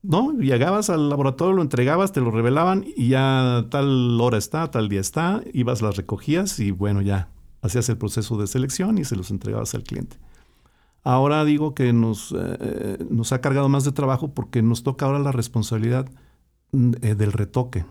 No, 0.02 0.32
llegabas 0.32 0.90
al 0.90 1.10
laboratorio, 1.10 1.56
lo 1.56 1.62
entregabas, 1.62 2.14
te 2.14 2.22
lo 2.22 2.32
revelaban 2.32 2.86
y 2.96 3.10
ya 3.10 3.66
tal 3.70 4.20
hora 4.22 4.38
está, 4.38 4.72
tal 4.72 4.88
día 4.88 5.02
está, 5.02 5.44
ibas, 5.54 5.82
las 5.82 5.98
recogías 5.98 6.60
y 6.60 6.72
bueno, 6.72 7.02
ya 7.02 7.30
hacías 7.62 7.90
el 7.90 7.98
proceso 7.98 8.38
de 8.38 8.48
selección 8.48 8.98
y 8.98 9.04
se 9.04 9.18
los 9.18 9.30
entregabas 9.30 9.76
al 9.76 9.84
cliente. 9.84 10.18
Ahora 11.04 11.44
digo 11.44 11.76
que 11.76 11.92
nos, 11.92 12.34
eh, 12.38 12.98
nos 13.10 13.34
ha 13.34 13.42
cargado 13.42 13.68
más 13.68 13.84
de 13.84 13.92
trabajo 13.92 14.34
porque 14.34 14.62
nos 14.62 14.84
toca 14.84 15.06
ahora 15.06 15.20
la 15.20 15.34
responsabilidad 15.34 16.10
mm, 16.72 16.92
eh, 17.02 17.16
del 17.16 17.34
retoque. 17.34 17.86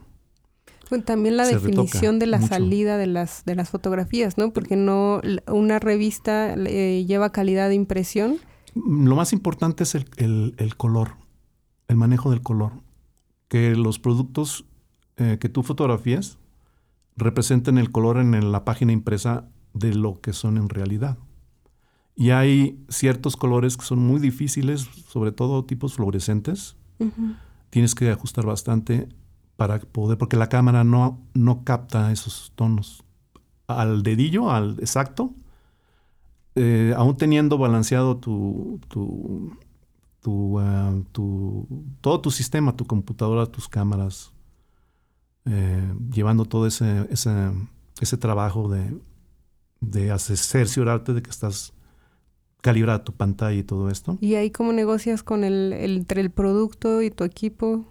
también 1.05 1.37
la 1.37 1.47
definición 1.47 2.19
de 2.19 2.27
la 2.27 2.41
salida 2.41 2.97
de 2.97 3.07
las, 3.07 3.45
de 3.45 3.55
las 3.55 3.69
fotografías, 3.69 4.39
¿no? 4.39 4.53
Porque 4.55 4.77
no 4.77 5.21
una 5.47 5.79
revista 5.79 6.55
eh, 6.55 7.05
lleva 7.07 7.33
calidad 7.33 7.69
de 7.69 7.75
impresión. 7.75 8.39
Lo 8.75 9.15
más 9.15 9.35
importante 9.35 9.83
es 9.83 9.95
el, 9.95 10.55
el 10.57 10.77
color 10.77 11.28
el 11.89 11.97
manejo 11.97 12.31
del 12.31 12.43
color. 12.43 12.73
Que 13.49 13.75
los 13.75 13.99
productos 13.99 14.65
eh, 15.17 15.39
que 15.41 15.49
tú 15.49 15.63
fotografías 15.63 16.39
representen 17.17 17.79
el 17.79 17.91
color 17.91 18.19
en, 18.19 18.53
la 18.53 18.65
página 18.65 18.93
impresa 18.93 19.49
de 19.75 19.95
lo 19.95 20.21
que 20.21 20.33
son 20.33 20.57
en 20.57 20.69
realidad. 20.69 21.19
Y 22.15 22.31
hay 22.31 22.85
ciertos 22.89 23.37
colores 23.37 23.77
que 23.77 23.85
son 23.85 23.99
muy 23.99 24.21
difíciles, 24.21 24.83
sobre 25.09 25.33
todo 25.33 25.65
tipos 25.65 25.95
fluorescentes. 25.95 26.77
Tienes 27.71 27.95
que 27.95 28.11
ajustar 28.11 28.45
bastante 28.47 29.09
para 29.57 29.81
poder, 29.81 30.19
porque 30.19 30.37
la 30.37 30.49
cámara 30.49 30.85
no, 30.85 31.21
no 31.35 31.65
capta 31.65 32.13
esos 32.13 32.53
tonos. 32.55 33.05
Al 33.67 34.03
dedillo, 34.03 34.51
al 34.51 34.77
exacto, 34.81 35.35
eh, 36.55 36.93
aún 36.97 37.17
teniendo 37.17 37.57
balanceado 37.57 38.17
tu, 38.17 38.81
tu, 41.13 41.67
todo 42.01 42.21
tu 42.21 42.31
sistema, 42.31 42.77
tu 42.77 42.87
computadora, 42.87 43.47
tus 43.47 43.69
cámaras, 43.69 44.33
eh, 45.45 45.93
llevando 46.13 46.45
todo 46.45 46.67
ese, 46.67 47.09
ese, 47.11 48.17
trabajo 48.17 48.69
de, 48.69 48.99
de 49.81 50.19
cerciorarte 50.19 51.15
de 51.15 51.23
que 51.23 51.31
estás 51.31 51.73
calibrada 52.61 53.05
tu 53.05 53.13
pantalla 53.13 53.59
y 53.59 53.63
todo 53.63 53.89
esto. 53.91 54.19
¿Y 54.21 54.35
ahí 54.35 54.51
cómo 54.51 54.73
negocias 54.73 55.23
con 55.23 55.45
el, 55.45 55.73
entre 55.73 56.21
el 56.21 56.31
producto 56.31 57.03
y 57.03 57.11
tu 57.11 57.25
equipo 57.25 57.87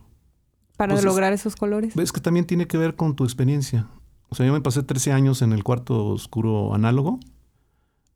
para 0.76 0.94
pues 0.94 1.06
lograr 1.06 1.34
esos 1.34 1.56
colores? 1.56 1.96
Es 1.96 2.12
que 2.12 2.22
también 2.22 2.46
tiene 2.46 2.68
que 2.68 2.78
ver 2.78 2.96
con 2.96 3.16
tu 3.16 3.24
experiencia. 3.24 3.88
O 4.30 4.36
sea, 4.36 4.46
yo 4.46 4.54
me 4.54 4.62
pasé 4.62 4.84
13 4.84 5.14
años 5.14 5.42
en 5.42 5.54
el 5.54 5.64
cuarto 5.64 6.08
oscuro 6.08 6.74
análogo, 6.74 7.20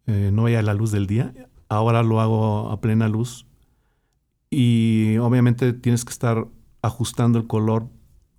eh, 0.07 0.29
no 0.33 0.43
veía 0.43 0.61
la 0.61 0.73
luz 0.73 0.91
del 0.91 1.07
día. 1.07 1.33
Ahora 1.69 2.03
lo 2.03 2.19
hago 2.19 2.69
a 2.69 2.81
plena 2.81 3.07
luz 3.07 3.45
y 4.51 5.17
obviamente 5.17 5.71
tienes 5.71 6.03
que 6.03 6.11
estar 6.11 6.45
ajustando 6.81 7.39
el 7.39 7.47
color 7.47 7.87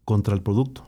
contra 0.04 0.35
el 0.35 0.42
producto. 0.42 0.87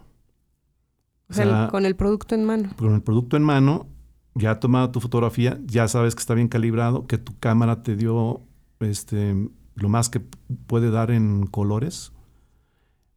O 1.31 1.33
sea, 1.33 1.69
con 1.69 1.87
el 1.87 1.97
producto 1.97 2.35
en 2.35 2.45
mano. 2.45 2.71
Con 2.77 2.95
el 2.95 3.03
producto 3.03 3.37
en 3.39 3.43
mano, 3.43 3.89
ya 4.35 4.53
ha 4.53 4.61
tomado 4.61 4.91
tu 4.91 5.01
fotografía, 5.01 5.59
ya 5.65 5.89
sabes 5.89 6.15
que 6.15 6.21
está 6.21 6.35
bien 6.35 6.49
calibrado, 6.49 7.07
que 7.07 7.17
tu 7.17 7.37
cámara 7.39 7.83
te 7.83 7.97
dio 7.97 8.43
este, 8.81 9.49
lo 9.75 9.89
más 9.89 10.11
que 10.11 10.21
puede 10.21 10.91
dar 10.91 11.11
en 11.11 11.47
colores, 11.47 12.13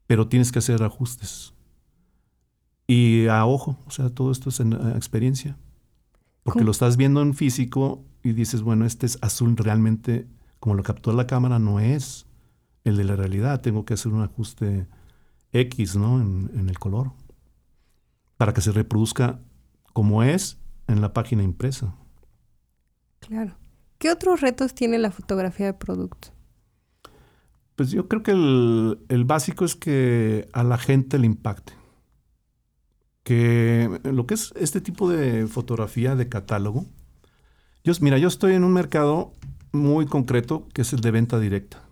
pero 0.08 0.30
tienes 0.30 0.54
que 0.54 0.60
hacer 0.60 0.82
ajustes. 0.84 1.54
Y 2.88 3.28
a 3.28 3.46
ojo, 3.46 3.78
o 3.86 3.92
sea, 3.92 4.10
todo 4.10 4.32
esto 4.32 4.48
es 4.48 4.62
en 4.62 4.72
experiencia. 4.96 5.58
Porque 6.44 6.64
lo 6.64 6.72
estás 6.72 6.96
viendo 6.96 7.22
en 7.22 7.34
físico 7.34 8.06
y 8.24 8.32
dices, 8.32 8.62
bueno, 8.62 8.86
este 8.86 9.06
es 9.06 9.18
azul 9.22 9.58
realmente 9.58 10.26
como 10.60 10.76
lo 10.76 10.84
captó 10.84 11.12
la 11.14 11.28
cámara, 11.28 11.60
no 11.60 11.80
es 11.80 12.26
el 12.84 12.98
de 12.98 13.04
la 13.04 13.16
realidad. 13.16 13.62
Tengo 13.62 13.86
que 13.86 13.94
hacer 13.94 14.12
un 14.12 14.22
ajuste 14.22 14.88
X 15.52 15.96
¿no? 15.96 16.20
en, 16.20 16.70
el 16.70 16.80
color 16.80 17.12
para 18.38 18.54
que 18.54 18.62
se 18.62 18.72
reproduzca 18.72 19.40
como 19.94 20.24
es 20.24 20.58
en 20.88 21.02
la 21.02 21.14
página 21.14 21.44
impresa. 21.44 21.96
Claro. 23.20 23.56
¿Qué 23.98 24.12
otros 24.12 24.42
retos 24.42 24.76
tiene 24.76 25.00
la 25.00 25.12
fotografía 25.12 25.66
de 25.66 25.74
producto? 25.74 26.30
Pues 27.76 27.92
yo 27.92 28.08
creo 28.08 28.24
que 28.24 28.32
el, 28.32 29.00
el, 29.10 29.26
básico 29.26 29.66
es 29.66 29.76
que 29.76 30.48
a 30.54 30.64
la 30.64 30.78
gente 30.78 31.18
le 31.18 31.26
impacte. 31.26 31.74
Que 33.24 34.00
lo 34.04 34.26
que 34.28 34.36
es 34.36 34.54
este 34.56 34.82
tipo 34.82 35.10
de 35.10 35.48
fotografía 35.48 36.16
de 36.16 36.30
catálogo. 36.30 36.86
Yo, 37.84 37.94
mira, 38.02 38.18
yo 38.18 38.28
estoy 38.28 38.54
en 38.54 38.64
un 38.64 38.74
mercado 38.74 39.34
muy 39.78 40.06
concreto 40.06 40.68
que 40.74 40.82
es 40.82 40.94
el 40.94 41.02
de 41.02 41.12
venta 41.12 41.40
directa. 41.40 41.88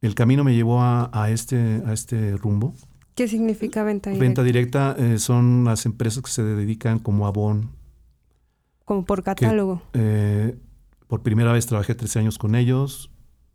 El 0.00 0.14
camino 0.14 0.44
me 0.44 0.54
llevó 0.54 0.82
a, 0.82 1.30
este, 1.30 1.82
a 1.84 1.92
este 1.92 2.36
rumbo. 2.36 2.74
¿Qué 3.14 3.28
significa 3.28 3.82
venta 3.82 4.10
directa? 4.10 4.24
Venta 4.24 4.42
directa 4.42 4.96
eh, 4.98 5.18
son 5.18 5.64
las 5.64 5.86
empresas 5.86 6.22
que 6.22 6.30
se 6.30 6.42
dedican 6.42 6.98
como 6.98 7.26
Avon. 7.26 7.70
Como 8.84 9.04
por 9.04 9.22
catálogo. 9.22 9.82
Eh, 9.94 10.56
por 11.08 11.22
primera 11.22 11.52
vez 11.52 11.66
trabajé 11.66 11.94
13 11.94 12.20
años 12.20 12.38
con 12.38 12.54
ellos, 12.54 13.10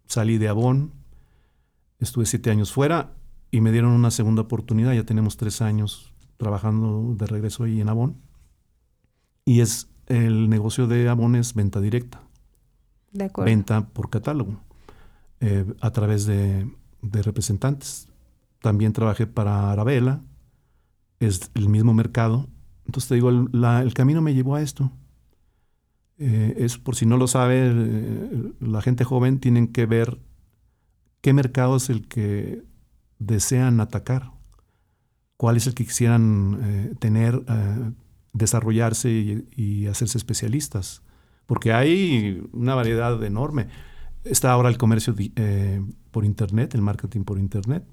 salí 0.08 0.38
de 0.38 0.48
Avon, 0.48 0.92
estuve 2.00 2.26
7 2.26 2.50
años 2.50 2.72
fuera 2.72 3.14
y 3.52 3.62
me 3.62 3.72
dieron 3.72 3.92
una 3.92 4.12
segunda 4.12 4.42
oportunidad. 4.42 4.94
Ya 4.94 5.06
tenemos 5.06 5.38
3 5.38 5.62
años 5.62 6.14
trabajando 6.38 7.14
de 7.16 7.28
regreso 7.28 7.64
ahí 7.64 7.80
en 7.80 7.90
Avon. 7.90 8.18
Y 9.46 9.62
es 9.62 9.90
el 10.08 10.50
negocio 10.50 10.88
de 10.88 11.08
Avon 11.08 11.36
es 11.36 11.54
venta 11.54 11.80
directa 11.80 12.22
venta 13.12 13.88
por 13.88 14.10
catálogo 14.10 14.62
eh, 15.39 15.65
a 15.82 15.91
través 15.91 16.25
de, 16.25 16.70
representantes. 17.01 18.08
También 18.62 18.94
trabajé 18.94 19.25
para 19.25 19.72
Arabella, 19.72 20.22
es 21.20 21.50
el 21.56 21.68
mismo 21.68 21.94
mercado. 21.94 22.48
Entonces 22.86 23.10
te 23.10 23.15
digo, 23.15 23.30
el, 23.30 23.94
camino 23.94 24.22
me 24.22 24.34
llevó 24.34 24.56
a 24.56 24.62
esto. 24.62 24.91
Eh, 26.20 26.56
es 26.58 26.77
por 26.77 26.96
si 26.96 27.08
no 27.08 27.18
lo 27.18 27.27
sabe, 27.27 27.72
eh, 27.74 28.53
la 28.60 28.84
gente 28.84 29.03
joven 29.03 29.39
tienen 29.39 29.68
que 29.68 29.88
ver 29.88 30.20
qué 31.22 31.34
mercado 31.34 31.77
es 31.77 31.89
el 31.89 32.08
que 32.08 32.63
desean 33.18 33.80
atacar, 33.80 34.32
cuál 35.38 35.58
es 35.58 35.65
el 35.65 35.74
que 35.74 35.86
quisieran 35.86 36.96
tener, 37.00 37.44
desarrollarse 38.34 39.10
y, 39.10 39.88
hacerse 39.88 40.20
especialistas 40.20 41.01
porque 41.46 41.74
hay 41.74 42.42
una 42.52 42.76
variedad 42.76 43.22
enorme. 43.24 43.68
Está 44.24 44.52
ahora 44.52 44.70
el 44.70 44.78
comercio 44.78 45.16
eh, 45.18 45.82
por 46.12 46.26
Internet, 46.26 46.76
el 46.76 46.82
marketing 46.82 47.24
por 47.24 47.40
Internet. 47.40 47.84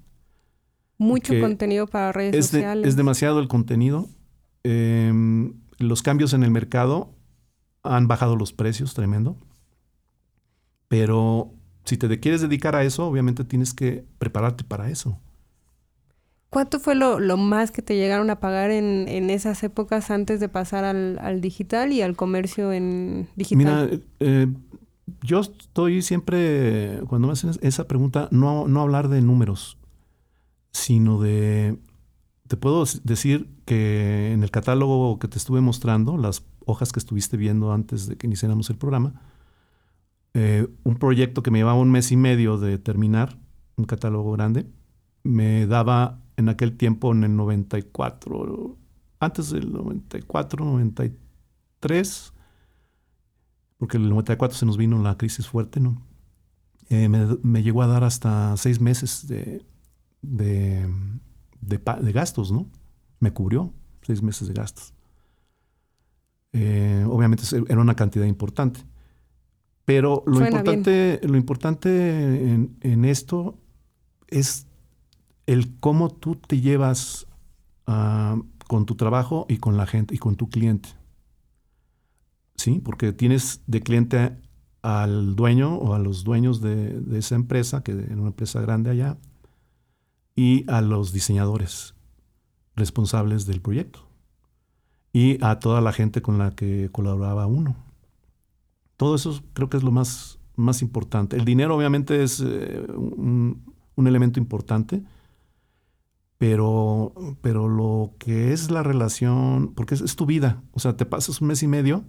Mucho 0.97 1.33
contenido 1.39 1.87
para 1.87 2.11
redes 2.11 2.47
sociales. 2.47 2.87
es 2.87 2.95
demasiado 2.95 3.39
el 3.39 3.47
contenido. 3.47 4.09
Em, 4.63 5.53
los 5.77 6.03
cambios 6.03 6.33
en 6.33 6.43
el 6.43 6.51
mercado 6.51 7.15
han 7.83 8.07
bajado 8.07 8.35
los 8.35 8.51
precios, 8.51 8.93
tremendo. 8.93 9.37
Pero 10.89 11.53
si 11.85 11.97
te 11.97 12.19
quieres 12.19 12.41
dedicar 12.41 12.75
a 12.75 12.83
eso, 12.83 13.05
obviamente 13.07 13.45
tienes 13.45 13.73
que 13.73 14.05
prepararte 14.17 14.63
para 14.63 14.89
eso. 14.89 15.19
¿Cuánto 16.49 16.79
fue 16.79 16.95
lo, 16.95 17.19
más 17.37 17.71
que 17.71 17.83
te 17.83 17.95
llegaron 17.95 18.31
a 18.31 18.39
pagar 18.39 18.71
en, 18.71 19.29
esas 19.29 19.63
épocas 19.63 20.09
antes 20.09 20.39
de 20.39 20.49
pasar 20.49 20.83
al, 20.83 21.41
digital 21.41 21.91
y 21.91 22.01
al 22.01 22.15
comercio 22.15 22.71
en 22.71 23.29
digital? 23.35 23.57
Mira, 23.89 24.03
eh, 24.19 24.47
yo 25.21 25.41
estoy 25.41 26.01
siempre, 26.01 27.01
cuando 27.07 27.27
me 27.27 27.33
hacen 27.33 27.51
esa 27.61 27.87
pregunta, 27.87 28.29
no, 28.31 28.67
no 28.67 28.81
hablar 28.81 29.09
de 29.09 29.21
números, 29.21 29.77
sino 30.71 31.19
de... 31.19 31.77
Te 32.47 32.57
puedo 32.57 32.83
decir 33.03 33.47
que 33.65 34.31
en 34.31 34.41
el 34.41 34.49
catálogo 34.49 35.19
que 35.19 35.27
te 35.27 35.37
estuve 35.37 35.61
mostrando, 35.61 36.17
las 36.17 36.43
hojas 36.65 36.91
que 36.91 36.99
estuviste 36.99 37.37
viendo 37.37 37.71
antes 37.71 38.07
de 38.07 38.17
que 38.17 38.25
iniciáramos 38.25 38.71
el 38.71 38.77
programa, 38.77 39.21
eh, 40.33 40.67
un 40.83 40.95
proyecto 40.95 41.43
que 41.43 41.51
me 41.51 41.59
llevaba 41.59 41.77
un 41.77 41.91
mes 41.91 42.11
y 42.11 42.17
medio 42.17 42.57
de 42.57 42.79
terminar, 42.79 43.37
un 43.75 43.85
catálogo 43.85 44.31
grande, 44.31 44.65
me 45.23 45.67
daba 45.67 46.21
en 46.39 46.47
aquel 46.47 46.77
tiempo, 46.77 47.11
en 47.11 47.25
el 47.25 47.35
94, 47.35 48.77
antes 49.19 49.49
del 49.49 49.73
94, 49.73 50.63
93, 50.63 52.33
porque 53.77 53.97
en 53.97 54.03
el 54.03 54.09
94 54.09 54.57
se 54.57 54.65
nos 54.65 54.77
vino 54.77 55.03
la 55.03 55.17
crisis 55.17 55.47
fuerte, 55.47 55.81
¿no? 55.81 56.01
Eh, 56.89 57.09
me, 57.09 57.61
llegó 57.61 57.83
a 57.83 57.87
dar 57.87 58.05
hasta 58.05 58.55
seis 58.55 58.79
meses 58.79 59.27
de, 59.27 59.65
de, 60.21 62.11
gastos, 62.13 62.53
¿no? 62.53 62.67
Me 63.19 63.33
cubrió 63.33 63.73
seis 64.01 64.23
meses 64.23 64.47
de 64.47 64.53
gastos. 64.53 64.93
Eh, 66.53 67.05
obviamente 67.05 67.43
era 67.67 67.81
una 67.81 67.95
cantidad 67.95 68.25
importante. 68.25 68.79
Pero 69.83 70.23
lo 70.25 70.45
importante, 70.45 71.19
lo 71.23 71.35
importante 71.35 72.53
en, 72.53 72.77
en, 72.79 73.03
esto 73.03 73.59
es 74.27 74.68
el 75.51 75.79
cómo 75.79 76.09
tú 76.09 76.35
te 76.35 76.61
llevas 76.61 77.27
uh, 77.87 78.41
con 78.67 78.85
tu 78.85 78.95
trabajo 78.95 79.45
y 79.49 79.57
con 79.57 79.77
la 79.77 79.87
gente 79.87 80.13
y 80.13 80.17
con 80.19 80.35
tu 80.35 80.47
cliente. 80.47 80.89
Sí, 82.55 82.81
porque 82.83 83.13
tienes 83.13 83.61
de 83.65 83.81
cliente 83.81 84.37
al 84.81 85.35
dueño 85.35 85.75
o 85.75 85.93
a 85.93 85.99
los 85.99 86.23
dueños 86.23 86.61
de, 86.61 87.01
esa 87.17 87.35
empresa, 87.35 87.83
que 87.83 87.93
es 87.93 88.11
una 88.11 88.27
empresa 88.27 88.61
grande 88.61 88.91
allá, 88.91 89.17
y 90.35 90.69
a 90.69 90.81
los 90.81 91.11
diseñadores 91.13 91.95
responsables 92.75 93.45
del 93.45 93.59
proyecto 93.59 94.07
y 95.11 95.43
a 95.43 95.59
toda 95.59 95.81
la 95.81 95.91
gente 95.91 96.21
con 96.21 96.37
la 96.37 96.51
que 96.51 96.89
colaboraba 96.91 97.47
uno. 97.47 97.75
Todo 98.97 99.15
eso 99.15 99.41
creo 99.53 99.69
que 99.69 99.77
es 99.77 99.83
lo 99.83 99.91
más, 99.91 100.39
más 100.55 100.81
importante. 100.81 101.35
El 101.37 101.45
dinero 101.45 101.75
obviamente 101.75 102.23
es 102.23 102.39
eh, 102.45 102.85
un, 102.95 103.63
elemento 103.97 104.39
importante, 104.39 105.03
pero, 106.39 107.13
pero 107.41 107.67
lo 107.67 108.15
que 108.17 108.53
es 108.53 108.71
la 108.71 108.81
relación, 108.81 109.73
porque 109.75 109.93
es, 109.95 110.15
tu 110.15 110.25
vida, 110.25 110.63
o 110.71 110.79
sea, 110.79 110.95
te 110.95 111.05
pasas 111.05 111.41
un 111.41 111.49
mes 111.49 111.61
y 111.63 111.67
medio 111.67 112.05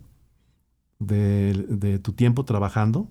de, 1.01 1.99
tu 2.01 2.13
tiempo 2.13 2.45
trabajando, 2.45 3.11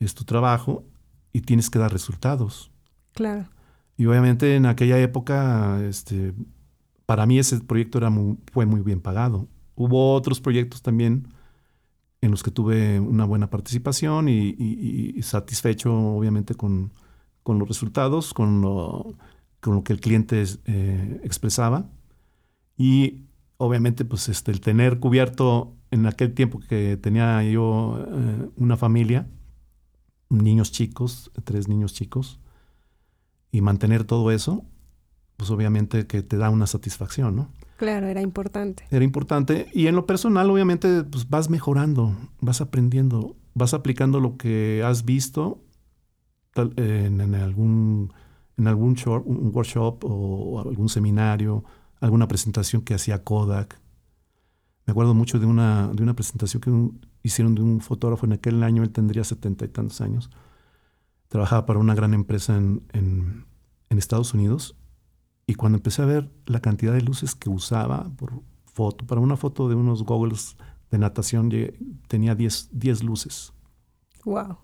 es 0.00 0.14
tu 0.14 0.24
trabajo 0.24 0.84
y 1.32 1.42
tienes 1.42 1.70
que 1.70 1.78
dar 1.78 1.92
resultados. 1.92 2.72
Claro. 3.12 3.48
Y 3.96 4.06
obviamente 4.06 4.56
en 4.56 4.66
aquella 4.66 4.98
época, 4.98 5.80
este, 5.84 6.34
para 7.06 7.24
mí 7.24 7.38
ese 7.38 7.60
proyecto 7.60 7.98
era 7.98 8.12
fue 8.52 8.66
muy 8.66 8.80
bien 8.80 9.00
pagado. 9.00 9.46
Hubo 9.76 10.14
otros 10.14 10.40
proyectos 10.40 10.82
también 10.82 11.28
en 12.20 12.32
los 12.32 12.42
que 12.42 12.50
tuve 12.50 12.98
una 12.98 13.24
buena 13.24 13.50
participación 13.50 14.28
y, 14.28 15.22
satisfecho 15.22 15.96
obviamente 15.96 16.56
con, 16.56 16.92
con, 17.44 17.60
los 17.60 17.68
resultados, 17.68 18.34
con 18.34 18.62
lo, 18.62 19.14
con 19.60 19.74
lo 19.74 19.84
que 19.84 19.92
el 19.92 20.00
cliente 20.00 20.42
eh, 20.66 21.20
expresaba. 21.24 21.90
Y 22.76 23.24
obviamente, 23.56 24.04
pues 24.04 24.28
este, 24.28 24.50
el 24.50 24.60
tener 24.60 24.98
cubierto 25.00 25.74
en 25.90 26.06
aquel 26.06 26.34
tiempo 26.34 26.60
que 26.60 26.96
tenía 26.96 27.42
yo 27.42 27.98
eh, 28.08 28.50
una 28.56 28.76
familia, 28.76 29.28
niños 30.28 30.72
chicos, 30.72 31.30
tres 31.44 31.68
niños 31.68 31.92
chicos, 31.94 32.40
y 33.50 33.60
mantener 33.60 34.04
todo 34.04 34.30
eso, 34.30 34.64
pues 35.36 35.50
obviamente 35.50 36.06
que 36.06 36.22
te 36.22 36.36
da 36.36 36.50
una 36.50 36.66
satisfacción, 36.66 37.36
¿no? 37.36 37.48
Claro, 37.78 38.08
era 38.08 38.20
importante. 38.20 38.84
Era 38.90 39.04
importante. 39.04 39.68
Y 39.72 39.86
en 39.86 39.94
lo 39.94 40.04
personal, 40.04 40.50
obviamente, 40.50 41.04
pues 41.04 41.30
vas 41.30 41.48
mejorando, 41.48 42.16
vas 42.40 42.60
aprendiendo, 42.60 43.36
vas 43.54 43.72
aplicando 43.72 44.18
lo 44.18 44.36
que 44.36 44.82
has 44.84 45.04
visto 45.04 45.62
en 46.56 47.34
algún 47.36 48.12
en 48.58 48.66
algún 48.66 48.96
un 49.24 49.50
workshop 49.54 50.04
o, 50.04 50.60
algún 50.60 50.88
seminario, 50.88 51.64
alguna 52.00 52.26
presentación 52.26 52.82
que 52.82 52.94
hacía 52.94 53.22
Kodak. 53.22 53.80
Me 54.84 54.90
acuerdo 54.90 55.14
mucho 55.14 55.38
de 55.38 55.46
una, 55.46 55.88
de 55.88 56.02
una 56.02 56.14
presentación 56.14 56.60
que 56.60 57.06
hicieron 57.22 57.54
de 57.54 57.62
un 57.62 57.80
fotógrafo 57.80 58.26
en 58.26 58.32
aquel 58.32 58.62
año, 58.62 58.82
él 58.82 58.90
tendría 58.90 59.22
setenta 59.22 59.64
y 59.64 59.68
tantos 59.68 60.00
años. 60.00 60.30
Trabajaba 61.28 61.66
para 61.66 61.78
una 61.78 61.94
gran 61.94 62.14
empresa 62.14 62.56
en, 62.56 62.82
en, 62.92 63.46
Estados 63.90 64.32
Unidos 64.32 64.76
y 65.44 65.54
cuando 65.54 65.76
empecé 65.76 66.02
a 66.02 66.06
ver 66.06 66.30
la 66.46 66.60
cantidad 66.60 66.92
de 66.92 67.00
luces 67.00 67.34
que 67.34 67.50
usaba 67.50 68.08
por 68.16 68.42
foto, 68.64 69.04
para 69.06 69.20
una 69.20 69.36
foto 69.36 69.68
de 69.68 69.74
unos 69.74 70.04
goggles 70.04 70.56
de 70.92 70.98
natación 70.98 71.50
tenía 72.06 72.36
10 72.36 73.02
luces. 73.02 73.52
Wow. 74.24 74.58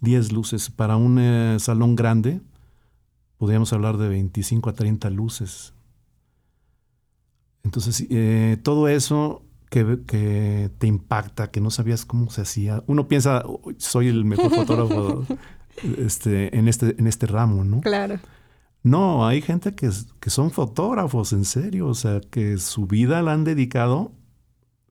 10 0.00 0.32
luces 0.32 0.70
para 0.70 0.96
un 0.96 1.18
eh, 1.18 1.56
salón 1.58 1.96
grande 1.96 2.40
podríamos 3.40 3.72
hablar 3.72 3.96
de 3.96 4.06
25 4.10 4.68
a 4.68 4.74
30 4.74 5.08
luces. 5.08 5.72
Entonces, 7.64 8.06
eh, 8.10 8.58
todo 8.62 8.86
eso 8.86 9.46
que, 9.70 10.70
te 10.76 10.86
impacta, 10.86 11.50
que 11.50 11.62
no 11.62 11.70
sabías 11.70 12.04
cómo 12.04 12.30
se 12.30 12.42
hacía. 12.42 12.84
Uno 12.86 13.08
piensa, 13.08 13.42
soy 13.78 14.08
el 14.08 14.26
mejor 14.26 14.54
fotógrafo 14.54 15.24
este, 15.96 16.54
en, 16.54 16.68
este, 16.68 16.94
en 16.98 17.06
este 17.06 17.26
ramo, 17.26 17.64
¿no? 17.64 17.80
Claro. 17.80 18.20
No, 18.82 19.26
hay 19.26 19.40
gente 19.40 19.74
que, 19.74 19.88
que 20.20 20.28
son 20.28 20.50
fotógrafos, 20.50 21.32
en 21.32 21.46
serio, 21.46 21.86
o 21.86 21.94
sea, 21.94 22.20
que 22.20 22.58
su 22.58 22.86
vida 22.86 23.22
la 23.22 23.32
han 23.32 23.44
dedicado 23.44 24.12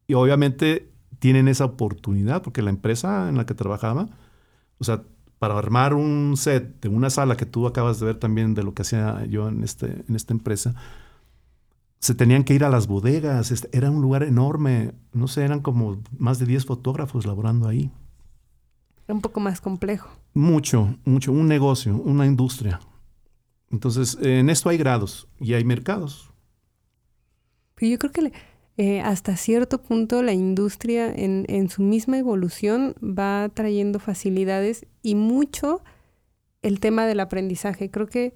y 0.08 0.16
obviamente 0.16 0.92
tienen 1.20 1.48
esa 1.48 1.66
oportunidad, 1.66 2.42
porque 2.42 2.64
la 2.64 2.72
empresa 2.72 3.30
en 3.30 3.38
la 3.38 3.46
que 3.46 3.54
trabajaba, 3.54 4.10
o 4.80 4.84
sea, 4.84 5.04
para 5.40 5.58
armar 5.58 5.94
un 5.94 6.36
set 6.38 6.82
de 6.82 6.90
una 6.90 7.10
sala 7.10 7.38
que 7.38 7.46
tú 7.46 7.66
acabas 7.66 8.00
de 8.00 8.06
ver 8.06 8.18
también 8.18 8.54
de 8.54 8.64
lo 8.64 8.74
que 8.74 8.82
hacía 8.82 9.26
yo 9.26 9.48
en, 9.48 9.64
este, 9.64 10.04
en 10.08 10.16
esta 10.16 10.34
empresa, 10.34 10.76
se 12.00 12.14
tenían 12.14 12.44
que 12.44 12.54
ir 12.54 12.64
a 12.64 12.70
las 12.70 12.88
bodegas, 12.88 13.52
este, 13.52 13.70
era 13.76 13.90
un 13.90 14.02
lugar 14.02 14.24
enorme, 14.24 14.94
no 15.14 15.28
sé, 15.28 15.44
eran 15.44 15.62
como 15.62 15.98
más 16.18 16.40
de 16.40 16.46
10 16.46 16.66
fotógrafos 16.66 17.26
laborando 17.26 17.68
ahí. 17.68 17.92
Era 19.06 19.16
un 19.16 19.22
poco 19.22 19.40
más 19.40 19.60
complejo. 19.60 20.10
Mucho, 20.34 20.96
mucho, 21.04 21.32
un 21.32 21.48
negocio, 21.48 21.96
una 21.96 22.26
industria. 22.26 22.80
Entonces, 23.72 24.18
en 24.22 24.50
esto 24.50 24.70
hay 24.70 24.78
grados 24.78 25.28
y 25.40 25.54
hay 25.54 25.64
mercados. 25.64 26.30
Pero 27.76 27.92
yo 27.92 28.00
creo 28.00 28.12
que 28.12 28.32
eh, 28.82 29.02
hasta 29.02 29.36
cierto 29.36 29.82
punto 29.82 30.24
la 30.24 30.32
industria 30.32 31.14
en, 31.14 31.44
en, 31.50 31.70
su 31.70 31.82
misma 31.82 32.18
evolución 32.18 32.96
va 33.04 33.50
trayendo 33.54 34.00
facilidades 34.00 34.86
y 35.04 35.16
mucho 35.16 35.82
el 36.62 36.80
tema 36.80 37.06
del 37.06 37.20
aprendizaje. 37.20 37.92
Creo 37.92 38.08
que 38.08 38.34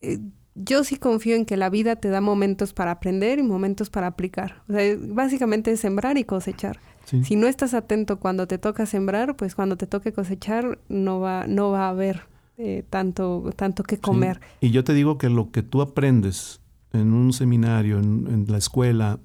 eh, 0.00 0.18
yo 0.54 0.82
sí 0.82 0.96
confío 0.96 1.36
en 1.36 1.44
que 1.44 1.58
la 1.58 1.68
vida 1.68 1.96
te 1.96 2.08
da 2.08 2.22
momentos 2.22 2.72
para 2.72 2.92
aprender 2.92 3.38
y 3.38 3.42
momentos 3.42 3.90
para 3.90 4.06
aplicar. 4.06 4.62
O 4.66 4.72
sea, 4.72 4.96
básicamente 4.98 5.72
es 5.72 5.80
sembrar 5.80 6.16
y 6.16 6.24
cosechar. 6.24 6.80
Si 7.04 7.36
no 7.36 7.46
estás 7.46 7.74
atento 7.74 8.18
cuando 8.18 8.46
te 8.46 8.56
toca 8.56 8.86
sembrar, 8.86 9.36
pues 9.36 9.54
cuando 9.54 9.76
te 9.76 9.86
toque 9.86 10.10
cosechar 10.10 10.78
no 10.88 11.20
va, 11.20 11.46
no 11.46 11.70
va 11.70 11.88
a 11.88 11.90
haber 11.90 12.22
eh, 12.56 12.82
tanto, 12.88 13.50
tanto 13.54 13.82
que 13.82 13.98
comer. 13.98 14.40
Y 14.62 14.70
yo 14.70 14.84
te 14.84 14.94
digo 14.94 15.18
que 15.18 15.28
lo 15.28 15.50
que 15.50 15.62
tú 15.62 15.82
aprendes 15.82 16.62
en 16.94 17.12
un 17.12 17.34
seminario, 17.34 17.98
en 17.98 18.46
la 18.48 18.56
escuela, 18.56 19.20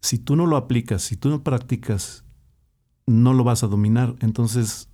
si 0.00 0.18
tú 0.18 0.36
no 0.36 0.46
lo 0.46 0.56
aplicas, 0.56 1.02
si 1.02 1.16
tú 1.16 1.28
no 1.30 1.42
practicas, 1.42 2.24
no 3.06 3.34
lo 3.34 3.44
vas 3.44 3.62
a 3.62 3.66
dominar. 3.66 4.16
Entonces 4.20 4.88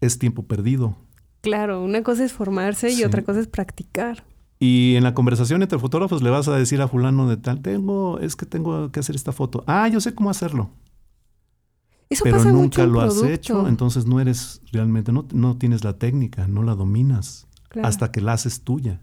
es 0.00 0.18
tiempo 0.18 0.46
perdido. 0.46 0.96
Claro, 1.40 1.82
una 1.82 2.02
cosa 2.02 2.24
es 2.24 2.32
formarse 2.32 2.90
y 2.90 3.04
otra 3.04 3.22
cosa 3.22 3.40
es 3.40 3.46
practicar. 3.46 4.24
Y 4.60 4.96
en 4.96 5.04
la 5.04 5.14
conversación 5.14 5.62
entre 5.62 5.78
fotógrafos 5.78 6.22
le 6.22 6.30
vas 6.30 6.48
a 6.48 6.56
decir 6.56 6.82
a 6.82 6.88
fulano 6.88 7.28
de 7.28 7.36
tal, 7.36 7.60
tengo, 7.62 8.18
es 8.18 8.34
que 8.34 8.44
tengo 8.44 8.90
que 8.90 9.00
hacer 9.00 9.14
esta 9.14 9.32
foto. 9.32 9.62
Ah, 9.66 9.88
yo 9.88 10.00
sé 10.00 10.14
cómo 10.14 10.30
hacerlo. 10.30 10.70
Eso 12.10 12.24
pero 12.24 12.38
pasa 12.38 12.50
nunca 12.50 12.86
lo 12.86 13.00
has 13.02 13.22
hecho, 13.22 13.68
entonces 13.68 14.06
no 14.06 14.18
eres 14.18 14.62
realmente, 14.72 15.12
no, 15.12 15.26
no 15.32 15.58
tienes 15.58 15.84
la 15.84 15.98
técnica, 15.98 16.48
no 16.48 16.62
la 16.62 16.74
dominas 16.74 17.46
hasta 17.82 18.10
que 18.10 18.22
la 18.22 18.32
haces 18.32 18.62
tuya. 18.62 19.02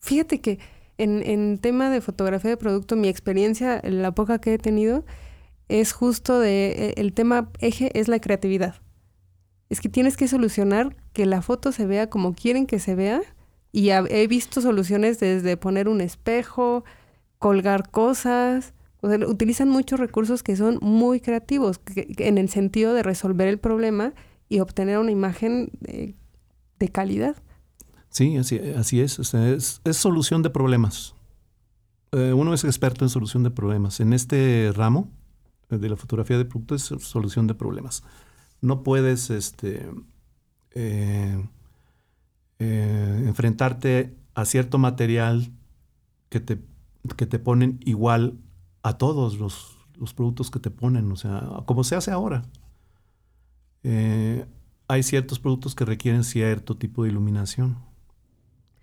Fíjate 0.00 0.40
que 0.40 0.58
en, 0.98 1.58
tema 1.58 1.90
de 1.90 2.00
fotografía 2.00 2.50
de 2.50 2.56
producto, 2.56 2.96
mi 2.96 3.08
experiencia, 3.08 3.80
la 3.84 4.12
poca 4.12 4.38
que 4.38 4.54
he 4.54 4.58
tenido, 4.58 5.04
es 5.68 5.92
justo 5.92 6.38
de, 6.38 6.94
e, 6.96 7.00
el 7.00 7.12
tema 7.12 7.50
eje 7.60 7.90
es 7.98 8.08
la 8.08 8.20
creatividad. 8.20 8.76
Es 9.70 9.80
que 9.80 9.88
tienes 9.88 10.16
que 10.16 10.28
solucionar 10.28 10.96
que 11.12 11.26
la 11.26 11.40
foto 11.42 11.72
se 11.72 11.86
vea 11.86 12.10
como 12.10 12.34
quieren 12.34 12.66
que 12.66 12.78
se 12.78 12.94
vea. 12.94 13.22
Y 13.74 13.88
he 13.88 14.26
visto 14.26 14.60
soluciones 14.60 15.18
desde 15.18 15.56
poner 15.56 15.88
un 15.88 16.02
espejo, 16.02 16.84
colgar 17.38 17.90
cosas. 17.90 18.74
O 19.00 19.08
sea, 19.08 19.26
utilizan 19.26 19.70
muchos 19.70 19.98
recursos 19.98 20.42
que 20.42 20.56
son 20.56 20.78
muy 20.82 21.20
creativos 21.20 21.80
en 21.96 22.36
el 22.36 22.50
sentido 22.50 22.92
de 22.92 23.02
resolver 23.02 23.48
el 23.48 23.58
problema 23.58 24.12
y 24.48 24.60
obtener 24.60 24.98
una 24.98 25.10
imagen 25.10 25.70
de, 25.80 26.14
calidad. 26.90 27.36
Sí, 28.12 28.36
así, 28.36 28.58
así 28.76 29.00
es. 29.00 29.18
es. 29.34 29.80
solución 29.92 30.42
de 30.42 30.50
problemas. 30.50 31.14
Eh, 32.12 32.34
uno 32.34 32.52
es 32.52 32.62
experto 32.62 33.06
en 33.06 33.08
solución 33.08 33.42
de 33.42 33.50
problemas. 33.50 34.00
En 34.00 34.12
este 34.12 34.70
ramo 34.74 35.10
de 35.70 35.88
la 35.88 35.96
fotografía 35.96 36.36
de 36.36 36.44
producto 36.44 36.74
es 36.74 36.82
solución 36.82 37.46
de 37.46 37.54
problemas. 37.54 38.04
No 38.60 38.82
puedes 38.82 39.30
este, 39.30 39.90
eh, 40.72 41.48
eh, 42.58 43.24
enfrentarte 43.26 44.14
a 44.34 44.44
cierto 44.44 44.76
material 44.76 45.50
que 46.28 46.40
te, 46.40 46.58
que 47.16 47.24
te 47.24 47.38
ponen 47.38 47.80
igual 47.82 48.38
a 48.82 48.98
todos 48.98 49.38
los, 49.38 49.78
los, 49.98 50.12
productos 50.12 50.50
que 50.50 50.60
te 50.60 50.70
ponen, 50.70 51.10
o 51.12 51.16
sea, 51.16 51.62
como 51.64 51.82
se 51.82 51.96
hace 51.96 52.10
ahora. 52.10 52.42
hay 53.82 55.02
ciertos 55.02 55.38
productos 55.38 55.74
que 55.74 55.86
requieren 55.86 56.24
cierto 56.24 56.76
tipo 56.76 57.04
de 57.04 57.10
iluminación 57.10 57.78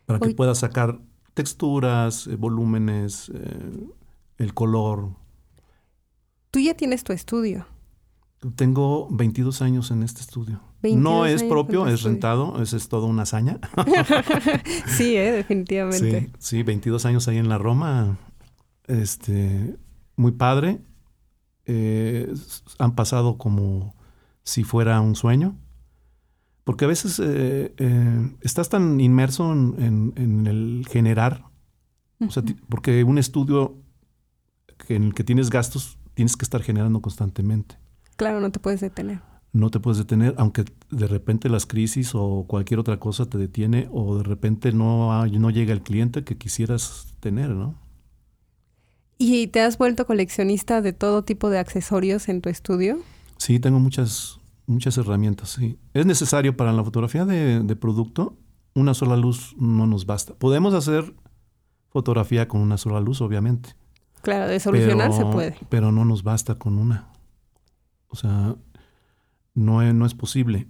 para 0.09 0.19
que 0.19 0.33
puedas 0.33 0.57
sacar 0.57 0.99
texturas, 1.35 2.25
eh, 2.25 2.35
volúmenes, 2.35 3.29
eh, 3.31 3.87
el 4.39 4.55
color. 4.55 5.11
Tú 6.49 6.59
ya 6.59 6.73
tienes 6.73 7.03
tu 7.03 7.13
estudio. 7.13 7.67
Tengo 8.55 9.07
22 9.11 9.61
años 9.61 9.91
en 9.91 10.01
este 10.01 10.21
estudio. 10.21 10.61
No 10.81 11.27
es 11.27 11.43
propio, 11.43 11.85
es 11.87 12.01
rentado, 12.01 12.59
esa 12.59 12.75
es 12.75 12.89
toda 12.89 13.05
una 13.05 13.21
hazaña. 13.21 13.59
sí, 14.87 15.15
eh, 15.15 15.31
definitivamente. 15.31 16.31
Sí, 16.39 16.57
sí, 16.57 16.63
22 16.63 17.05
años 17.05 17.27
ahí 17.27 17.37
en 17.37 17.47
la 17.47 17.59
Roma. 17.59 18.17
Este, 18.87 19.77
muy 20.15 20.31
padre. 20.31 20.81
han 22.79 22.95
pasado 22.95 23.37
como 23.37 23.93
si 24.41 24.63
fuera 24.63 24.99
un 25.01 25.15
sueño. 25.15 25.55
Porque 26.69 26.85
a 26.85 26.87
veces 26.87 27.17
eh, 27.17 27.73
eh, 27.79 28.31
estás 28.41 28.69
tan 28.69 29.01
inmerso 29.01 29.51
en, 29.51 30.45
el 30.45 30.85
generar, 30.87 31.45
o 32.19 32.29
sea, 32.29 32.43
porque 32.69 33.03
un 33.03 33.17
estudio 33.17 33.79
en 34.87 35.05
el 35.05 35.15
que 35.15 35.23
tienes 35.23 35.49
gastos, 35.49 35.97
tienes 36.13 36.37
que 36.37 36.45
estar 36.45 36.61
generando 36.61 37.01
constantemente. 37.01 37.79
Claro, 38.17 38.39
no 38.39 38.51
te 38.51 38.59
puedes 38.59 38.81
detener. 38.81 39.19
No 39.51 39.71
te 39.71 39.79
puedes 39.79 39.97
detener, 39.97 40.35
aunque 40.37 40.63
de 40.91 41.07
repente 41.07 41.49
las 41.49 41.65
crisis 41.65 42.11
o 42.13 42.45
cualquier 42.47 42.79
otra 42.79 42.99
cosa 42.99 43.25
te 43.25 43.39
detiene 43.39 43.89
o 43.91 44.19
de 44.19 44.23
repente 44.23 44.71
no, 44.71 45.25
no 45.25 45.49
llega 45.49 45.73
el 45.73 45.81
cliente 45.81 46.23
que 46.23 46.37
quisieras 46.37 47.15
tener, 47.19 47.49
¿no? 47.49 47.79
¿Y 49.17 49.47
te 49.47 49.61
has 49.61 49.79
vuelto 49.79 50.05
coleccionista 50.05 50.83
de 50.83 50.93
todo 50.93 51.23
tipo 51.23 51.49
de 51.49 51.57
accesorios 51.57 52.29
en 52.29 52.41
tu 52.41 52.49
estudio? 52.49 52.99
Sí, 53.37 53.59
tengo 53.59 53.79
muchas, 53.79 54.38
muchas 54.69 54.97
herramientas, 54.97 55.49
sí. 55.49 55.77
Es 55.93 56.05
necesario 56.05 56.55
para 56.55 56.71
la 56.71 56.83
fotografía 56.83 57.25
de, 57.25 57.75
producto, 57.75 58.37
una 58.73 58.93
sola 58.93 59.17
luz 59.17 59.55
no 59.57 59.87
nos 59.87 60.05
basta. 60.05 60.35
Podemos 60.35 60.73
hacer 60.73 61.13
fotografía 61.89 62.47
con 62.47 62.61
una 62.61 62.77
sola 62.77 62.99
luz, 63.01 63.21
obviamente. 63.21 63.75
Claro, 64.21 64.47
de 64.47 64.59
solucionar 64.59 65.11
se 65.13 65.25
puede. 65.25 65.57
Pero 65.69 65.91
no 65.91 66.05
nos 66.05 66.23
basta 66.23 66.55
con 66.55 66.77
una. 66.77 67.09
O 68.09 68.15
sea, 68.15 68.55
no 69.53 69.81
es, 69.81 69.93
no 69.93 70.05
es 70.05 70.13
posible. 70.13 70.67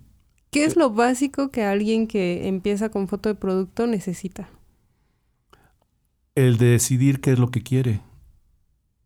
¿Qué 0.51 0.63
es 0.63 0.75
lo 0.75 0.91
básico 0.91 1.51
que 1.51 1.63
alguien 1.63 2.07
que 2.07 2.47
empieza 2.47 2.89
con 2.89 3.07
foto 3.07 3.29
de 3.29 3.35
producto 3.35 3.85
necesita? 3.85 4.49
El 6.35 6.57
de 6.57 6.67
decidir 6.67 7.21
qué 7.21 7.33
es 7.33 7.39
lo 7.39 7.51
que 7.51 7.61
quiere. 7.61 8.01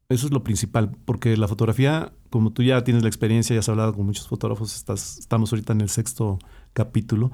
Eso 0.09 0.27
es 0.27 0.33
lo 0.33 0.43
principal, 0.43 0.95
porque 1.05 1.35
la 1.35 1.47
fotografía, 1.47 2.13
como 2.33 2.51
tú 2.51 2.63
ya 2.63 2.83
tienes 2.83 3.03
la 3.03 3.09
experiencia, 3.09 3.53
ya 3.53 3.59
has 3.59 3.69
hablado 3.69 3.93
con 3.93 4.07
muchos 4.07 4.27
fotógrafos, 4.27 4.75
estás, 4.75 5.19
estamos 5.19 5.53
ahorita 5.53 5.73
en 5.73 5.81
el 5.81 5.89
sexto 5.89 6.39
capítulo, 6.73 7.31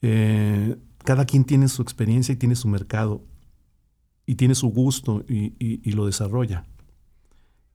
eh, 0.00 0.74
cada 1.04 1.26
quien 1.26 1.44
tiene 1.44 1.68
su 1.68 1.82
experiencia 1.82 2.32
y 2.32 2.36
tiene 2.36 2.56
su 2.56 2.66
mercado 2.66 3.26
y 4.24 4.36
tiene 4.36 4.54
su 4.54 4.68
gusto 4.68 5.22
y, 5.28 5.90
lo 5.90 6.06
desarrolla. 6.06 6.64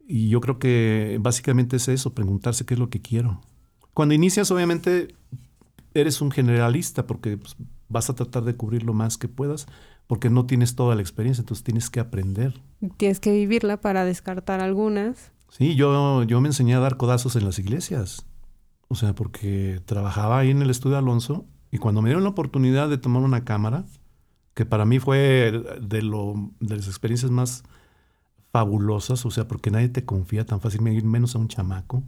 Y 0.07 0.29
yo 0.29 0.41
creo 0.41 0.57
que 0.57 1.19
básicamente 1.21 1.75
es 1.75 1.89
eso, 1.89 2.15
preguntarse 2.15 2.65
qué 2.65 2.73
es 2.73 2.79
lo 2.79 2.89
que 2.89 3.03
quiero. 3.03 3.39
Cuando 3.93 4.15
inicias, 4.15 4.49
obviamente, 4.49 5.09
eres 5.93 6.21
un 6.21 6.31
generalista 6.31 7.05
porque 7.05 7.37
pues, 7.37 7.55
vas 7.87 8.09
a 8.09 8.15
tratar 8.15 8.45
de 8.45 8.55
cubrir 8.55 8.81
lo 8.81 8.93
más 8.93 9.19
que 9.19 9.27
puedas, 9.27 9.67
porque 10.07 10.31
no 10.31 10.47
tienes 10.47 10.73
toda 10.73 10.95
la 10.95 11.01
experiencia, 11.01 11.43
entonces 11.43 11.63
tienes 11.63 11.91
que 11.91 11.99
aprender. 11.99 12.59
Tienes 12.97 13.19
que 13.19 13.31
vivirla 13.31 13.79
para 13.79 14.05
descartar 14.05 14.59
algunas. 14.59 15.36
Sí, 15.49 15.75
yo, 15.75 16.23
yo 16.23 16.41
me 16.41 16.49
enseñé 16.49 16.75
a 16.75 16.79
dar 16.79 16.97
codazos 16.97 17.35
en 17.35 17.45
las 17.45 17.59
iglesias. 17.59 18.25
O 18.89 18.95
sea, 18.95 19.13
porque 19.13 19.81
trabajaba 19.85 20.39
ahí 20.39 20.51
en 20.51 20.61
el 20.61 20.69
estudio 20.69 20.97
Alonso 20.97 21.45
y 21.71 21.77
cuando 21.77 22.01
me 22.01 22.09
dieron 22.09 22.23
la 22.23 22.29
oportunidad 22.29 22.89
de 22.89 22.97
tomar 22.97 23.23
una 23.23 23.43
cámara, 23.43 23.85
que 24.53 24.65
para 24.65 24.85
mí 24.85 24.99
fue 24.99 25.63
de, 25.81 26.01
lo, 26.01 26.51
de 26.59 26.77
las 26.77 26.87
experiencias 26.87 27.31
más 27.31 27.63
fabulosas, 28.51 29.25
o 29.25 29.31
sea, 29.31 29.47
porque 29.47 29.71
nadie 29.71 29.89
te 29.89 30.05
confía 30.05 30.45
tan 30.45 30.61
fácilmente, 30.61 31.05
menos 31.05 31.35
a 31.35 31.39
un 31.39 31.47
chamaco. 31.47 32.03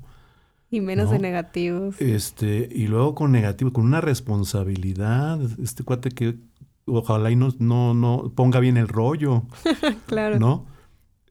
Y 0.71 0.81
menos 0.81 1.09
de 1.09 1.19
negativos. 1.19 1.99
Este, 1.99 2.69
y 2.71 2.87
luego 2.87 3.15
con 3.15 3.31
negativos, 3.31 3.73
con 3.73 3.85
una 3.85 4.01
responsabilidad. 4.01 5.39
Este 5.61 5.83
cuate 5.83 6.11
que 6.11 6.37
ojalá 6.85 7.31
y 7.31 7.35
no, 7.35 7.49
no, 7.57 7.93
no 7.93 8.31
ponga 8.35 8.59
bien 8.59 8.77
el 8.77 8.87
rollo. 8.87 9.43
claro. 10.05 10.39
¿No? 10.39 10.65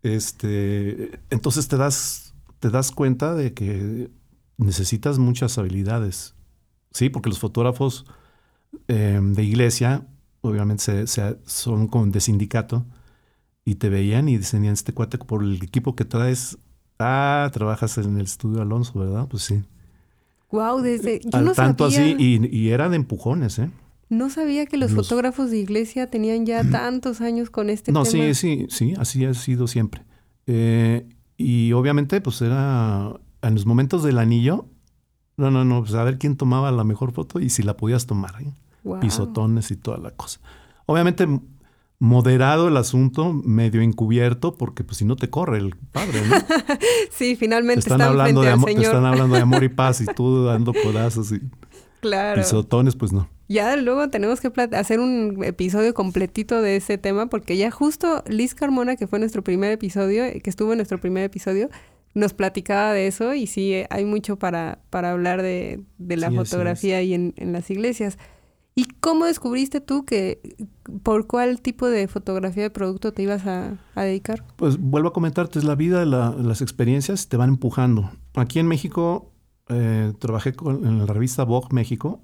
Este, 0.03 1.21
entonces 1.31 1.69
te 1.69 1.77
das, 1.77 2.35
te 2.61 2.71
das 2.71 2.93
cuenta 2.93 3.35
de 3.35 3.53
que 3.53 4.11
necesitas 4.57 5.19
muchas 5.19 5.59
habilidades. 5.59 6.35
Sí, 6.93 7.09
porque 7.09 7.29
los 7.29 7.39
fotógrafos 7.39 8.07
em, 8.89 9.35
de 9.35 9.45
iglesia, 9.45 10.07
obviamente 10.41 11.07
son 11.07 11.89
como 11.89 12.07
de 12.07 12.21
sindicato, 12.21 12.87
y 13.65 13.75
te 13.75 13.89
veían 13.91 14.29
y 14.29 14.39
decían, 14.39 14.65
este 14.65 14.95
cuate 14.95 15.19
por 15.19 15.43
el 15.43 15.63
equipo 15.63 15.95
que 15.95 16.05
traes, 16.05 16.59
ah, 16.99 17.51
trabajas 17.53 17.99
en 17.99 18.17
el 18.17 18.25
estudio 18.25 18.63
Alonso, 18.63 18.99
¿verdad? 18.99 19.29
Pues 19.29 19.43
sí. 19.43 19.63
Wow, 20.51 20.81
desde... 20.81 21.21
Al 21.33 21.53
tanto 21.53 21.85
así, 21.85 22.17
y, 22.19 22.57
y 22.57 22.71
era 22.71 22.89
de 22.89 22.97
empujones, 22.97 23.59
¿eh? 23.59 23.71
No 24.09 24.31
sabía 24.31 24.67
que 24.67 24.77
los, 24.77 24.93
fotógrafos 24.93 25.51
de 25.51 25.59
iglesia 25.59 26.09
tenían 26.09 26.47
ya 26.47 26.65
tantos 26.69 27.21
años 27.21 27.51
con 27.51 27.69
este 27.69 27.93
no, 27.93 28.05
tema. 28.05 28.27
No, 28.27 28.35
sí, 28.35 28.67
sí, 28.67 28.67
sí, 28.71 28.95
así 28.99 29.25
ha 29.25 29.35
sido 29.35 29.67
siempre. 29.67 30.03
Eh, 30.47 31.07
y 31.37 31.73
obviamente, 31.73 32.21
pues 32.21 32.41
era 32.41 33.13
en 33.43 33.55
los 33.55 33.67
momentos 33.67 34.03
del 34.03 34.19
anillo, 34.19 34.67
no, 35.37 35.51
no, 35.51 35.65
no, 35.65 35.83
pues 35.83 35.95
a 35.95 36.03
ver 36.05 36.19
quién 36.19 36.37
tomaba 36.37 36.73
la 36.73 36.85
mejor 36.85 37.13
foto 37.13 37.39
y 37.39 37.51
si 37.51 37.63
la 37.63 37.77
podías 37.77 38.07
tomar. 38.07 38.35
¿eh? 38.41 38.53
Pisotones 39.01 39.71
y 39.71 39.77
toda 39.77 39.99
la 39.99 40.11
cosa. 40.11 40.41
Obviamente 40.87 41.27
moderado 41.99 42.69
el 42.69 42.77
asunto, 42.77 43.33
medio 43.33 43.83
encubierto, 43.83 44.55
porque 44.55 44.85
pues 44.85 44.99
si 44.99 45.05
no 45.05 45.17
te 45.17 45.31
corre 45.31 45.59
el 45.59 45.75
padre, 45.93 46.23
¿no? 46.27 46.37
sí, 47.11 47.37
finalmente 47.37 47.81
están, 47.81 48.01
hablando 48.01 48.43
de 48.43 48.51
amor, 48.51 48.71
te 48.73 48.81
están 48.81 49.05
hablando 49.05 49.35
de 49.35 49.43
amor 49.43 49.65
y 49.65 49.69
paz 49.69 50.01
y 50.01 50.07
tú 50.07 50.45
dando 50.47 50.73
codazos 50.73 51.33
y 51.33 51.41
claro. 52.01 52.41
pisotones, 52.41 52.95
pues 52.95 53.13
no. 53.13 53.29
Ya 53.49 53.77
luego 53.77 54.09
tenemos 54.11 54.41
que 54.41 54.53
hacer 54.73 55.01
un 55.01 55.43
episodio 55.43 55.95
completito 55.95 56.61
de 56.61 56.77
ese 56.77 56.99
tema 56.99 57.27
porque 57.27 57.57
ya 57.57 57.71
justo 57.71 58.23
Liz 58.29 58.55
Carmona, 58.55 58.97
que 58.97 59.07
fue 59.07 59.19
nuestro 59.19 59.43
primer 59.43 59.73
episodio, 59.73 60.25
eh, 60.25 60.41
que 60.43 60.51
estuvo 60.51 60.73
en 60.73 60.79
nuestro 60.79 61.01
primer 61.01 61.25
episodio, 61.25 61.71
nos 62.15 62.35
platicaba 62.35 62.93
de 62.93 63.07
eso 63.07 63.33
y 63.35 63.47
sí, 63.47 63.73
eh, 63.73 63.87
hay 63.89 64.05
mucho 64.05 64.39
para, 64.39 64.81
para 64.91 65.13
hablar 65.13 65.41
de, 65.41 65.83
la 65.99 66.31
fotografía 66.31 67.01
y 67.03 67.15
en, 67.15 67.35
las 67.39 67.71
iglesias. 67.71 68.19
¿Y 68.75 68.85
cómo 69.01 69.25
descubriste 69.25 69.81
tú 69.81 70.05
que 70.05 70.41
por 71.03 71.27
cuál 71.27 71.61
tipo 71.63 71.89
de 71.89 72.07
fotografía 72.07 72.65
de 72.65 72.71
producto 72.71 73.13
te 73.13 73.23
ibas 73.23 73.47
a, 73.47 73.79
dedicar? 73.97 74.45
Pues 74.57 74.79
vuelvo 74.79 75.09
a 75.09 75.13
comentarte, 75.13 75.59
es 75.59 75.65
la 75.65 75.75
vida, 75.75 76.05
las 76.05 76.61
experiencias 76.61 77.29
te 77.29 77.39
van 77.39 77.49
empujando. 77.49 78.11
Aquí 78.35 78.59
en 78.59 78.69
México 78.69 79.33
eh, 79.69 80.13
trabajé 80.19 80.53
con, 80.53 80.87
en 80.87 80.99
la 80.99 81.07
revista 81.07 81.45
Vogue 81.45 81.69
México 81.73 82.21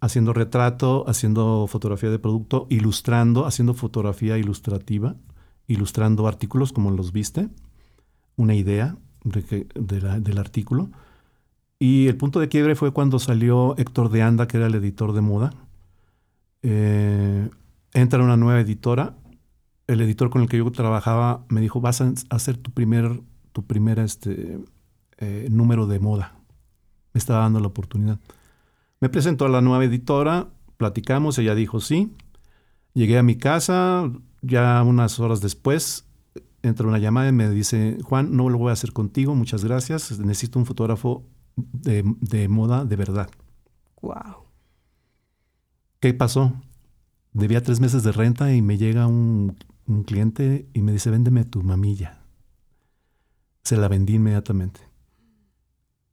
haciendo 0.00 0.32
retrato, 0.32 1.04
haciendo 1.08 1.66
fotografía 1.68 2.10
de 2.10 2.18
producto, 2.18 2.66
ilustrando, 2.70 3.46
haciendo 3.46 3.74
fotografía 3.74 4.38
ilustrativa, 4.38 5.16
ilustrando 5.66 6.26
artículos 6.26 6.72
como 6.72 6.90
los 6.90 7.12
viste, 7.12 7.48
una 8.36 8.54
idea 8.54 8.96
del 9.24 10.38
artículo. 10.38 10.90
Y 11.78 12.08
el 12.08 12.16
punto 12.16 12.40
de 12.40 12.48
quiebre 12.48 12.74
fue 12.74 12.92
cuando 12.92 13.18
salió 13.18 13.76
Héctor 13.78 14.10
de 14.10 14.22
Anda, 14.22 14.46
que 14.46 14.56
era 14.56 14.66
el 14.66 14.74
editor 14.74 15.12
de 15.12 15.20
moda. 15.20 15.52
Eh, 16.62 17.48
entra 17.94 18.22
una 18.22 18.36
nueva 18.36 18.60
editora. 18.60 19.16
El 19.86 20.00
editor 20.00 20.30
con 20.30 20.42
el 20.42 20.48
que 20.48 20.58
yo 20.58 20.70
trabajaba 20.70 21.44
me 21.48 21.60
dijo, 21.60 21.80
vas 21.80 22.00
a 22.00 22.12
hacer 22.30 22.56
tu 22.56 22.70
primer 22.70 23.20
tu 23.52 23.66
primer 23.66 23.98
este, 23.98 24.58
eh, 25.18 25.48
número 25.50 25.86
de 25.86 25.98
moda. 25.98 26.34
Me 27.12 27.18
estaba 27.18 27.40
dando 27.40 27.60
la 27.60 27.66
oportunidad. 27.66 28.18
Me 29.00 29.08
presentó 29.08 29.46
a 29.46 29.48
la 29.48 29.60
nueva 29.60 29.84
editora, 29.84 30.50
platicamos, 30.76 31.38
ella 31.38 31.54
dijo 31.54 31.80
sí. 31.80 32.12
Llegué 32.94 33.18
a 33.18 33.22
mi 33.22 33.36
casa, 33.36 34.10
ya 34.42 34.82
unas 34.82 35.18
horas 35.20 35.40
después 35.40 36.06
entra 36.62 36.86
una 36.86 36.98
llamada 36.98 37.28
y 37.28 37.32
me 37.32 37.48
dice, 37.50 37.98
Juan, 38.04 38.36
no 38.36 38.48
lo 38.48 38.58
voy 38.58 38.70
a 38.70 38.74
hacer 38.74 38.92
contigo, 38.92 39.34
muchas 39.34 39.64
gracias, 39.64 40.18
necesito 40.18 40.58
un 40.58 40.66
fotógrafo 40.66 41.24
de, 41.56 42.04
de 42.20 42.48
moda 42.48 42.84
de 42.84 42.96
verdad. 42.96 43.30
Wow. 44.02 44.44
¿Qué 46.00 46.14
pasó? 46.14 46.54
Debía 47.32 47.62
tres 47.62 47.80
meses 47.80 48.02
de 48.02 48.12
renta 48.12 48.54
y 48.54 48.62
me 48.62 48.78
llega 48.78 49.06
un, 49.06 49.56
un 49.86 50.02
cliente 50.04 50.68
y 50.74 50.82
me 50.82 50.92
dice, 50.92 51.10
véndeme 51.10 51.44
tu 51.44 51.62
mamilla. 51.62 52.22
Se 53.62 53.76
la 53.76 53.88
vendí 53.88 54.14
inmediatamente. 54.14 54.89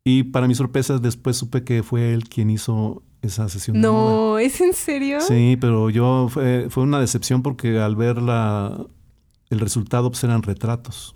Y 0.07 0.23
para 0.23 0.47
mi 0.47 0.55
sorpresa, 0.55 0.99
después 0.99 1.35
supe 1.35 1.65
que 1.65 1.83
fue 1.83 2.13
él 2.13 2.29
quien 2.29 2.49
hizo 2.49 3.03
esa 3.21 3.49
sesión. 3.49 3.81
de 3.81 3.89
moda. 3.89 4.11
No, 4.11 4.37
¿es 4.39 4.61
en 4.61 4.71
serio? 4.73 5.19
Sí, 5.19 5.57
pero 5.59 5.89
yo 5.89 6.27
fue, 6.29 6.67
fue 6.69 6.83
una 6.83 6.99
decepción 7.01 7.41
porque 7.41 7.77
al 7.79 7.97
ver 7.97 8.21
la, 8.21 8.85
el 9.49 9.59
resultado 9.59 10.09
pues 10.09 10.23
eran 10.23 10.43
retratos. 10.43 11.13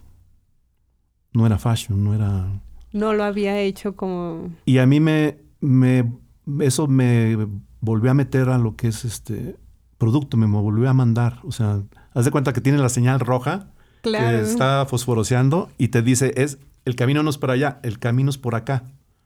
No 1.33 1.45
era 1.45 1.57
fashion, 1.57 2.03
no 2.03 2.13
era... 2.13 2.61
No 2.91 3.13
lo 3.13 3.23
había 3.23 3.57
hecho 3.61 3.95
como... 3.95 4.49
Y 4.65 4.79
a 4.79 4.85
mí 4.85 4.99
me, 4.99 5.37
me 5.61 6.11
eso 6.59 6.87
me 6.87 7.37
volvió 7.79 8.11
a 8.11 8.13
meter 8.13 8.49
a 8.49 8.57
lo 8.57 8.75
que 8.75 8.89
es 8.89 9.05
este 9.05 9.55
producto, 9.97 10.35
me 10.35 10.47
volvió 10.47 10.89
a 10.89 10.93
mandar. 10.93 11.39
O 11.43 11.53
sea, 11.53 11.81
haz 12.13 12.25
de 12.25 12.31
cuenta 12.31 12.51
que 12.51 12.59
tiene 12.59 12.77
la 12.79 12.89
señal 12.89 13.21
roja 13.21 13.69
Claro. 14.01 14.35
que 14.39 14.41
está 14.43 14.85
fosforoseando 14.87 15.69
y 15.77 15.89
te 15.89 16.01
dice 16.01 16.33
es 16.35 16.57
el 16.85 16.95
camino 16.95 17.23
no 17.23 17.29
es 17.29 17.37
para 17.37 17.53
allá, 17.53 17.79
el 17.83 17.99
camino 17.99 18.29
es 18.29 18.37
por 18.37 18.55
acá. 18.55 18.83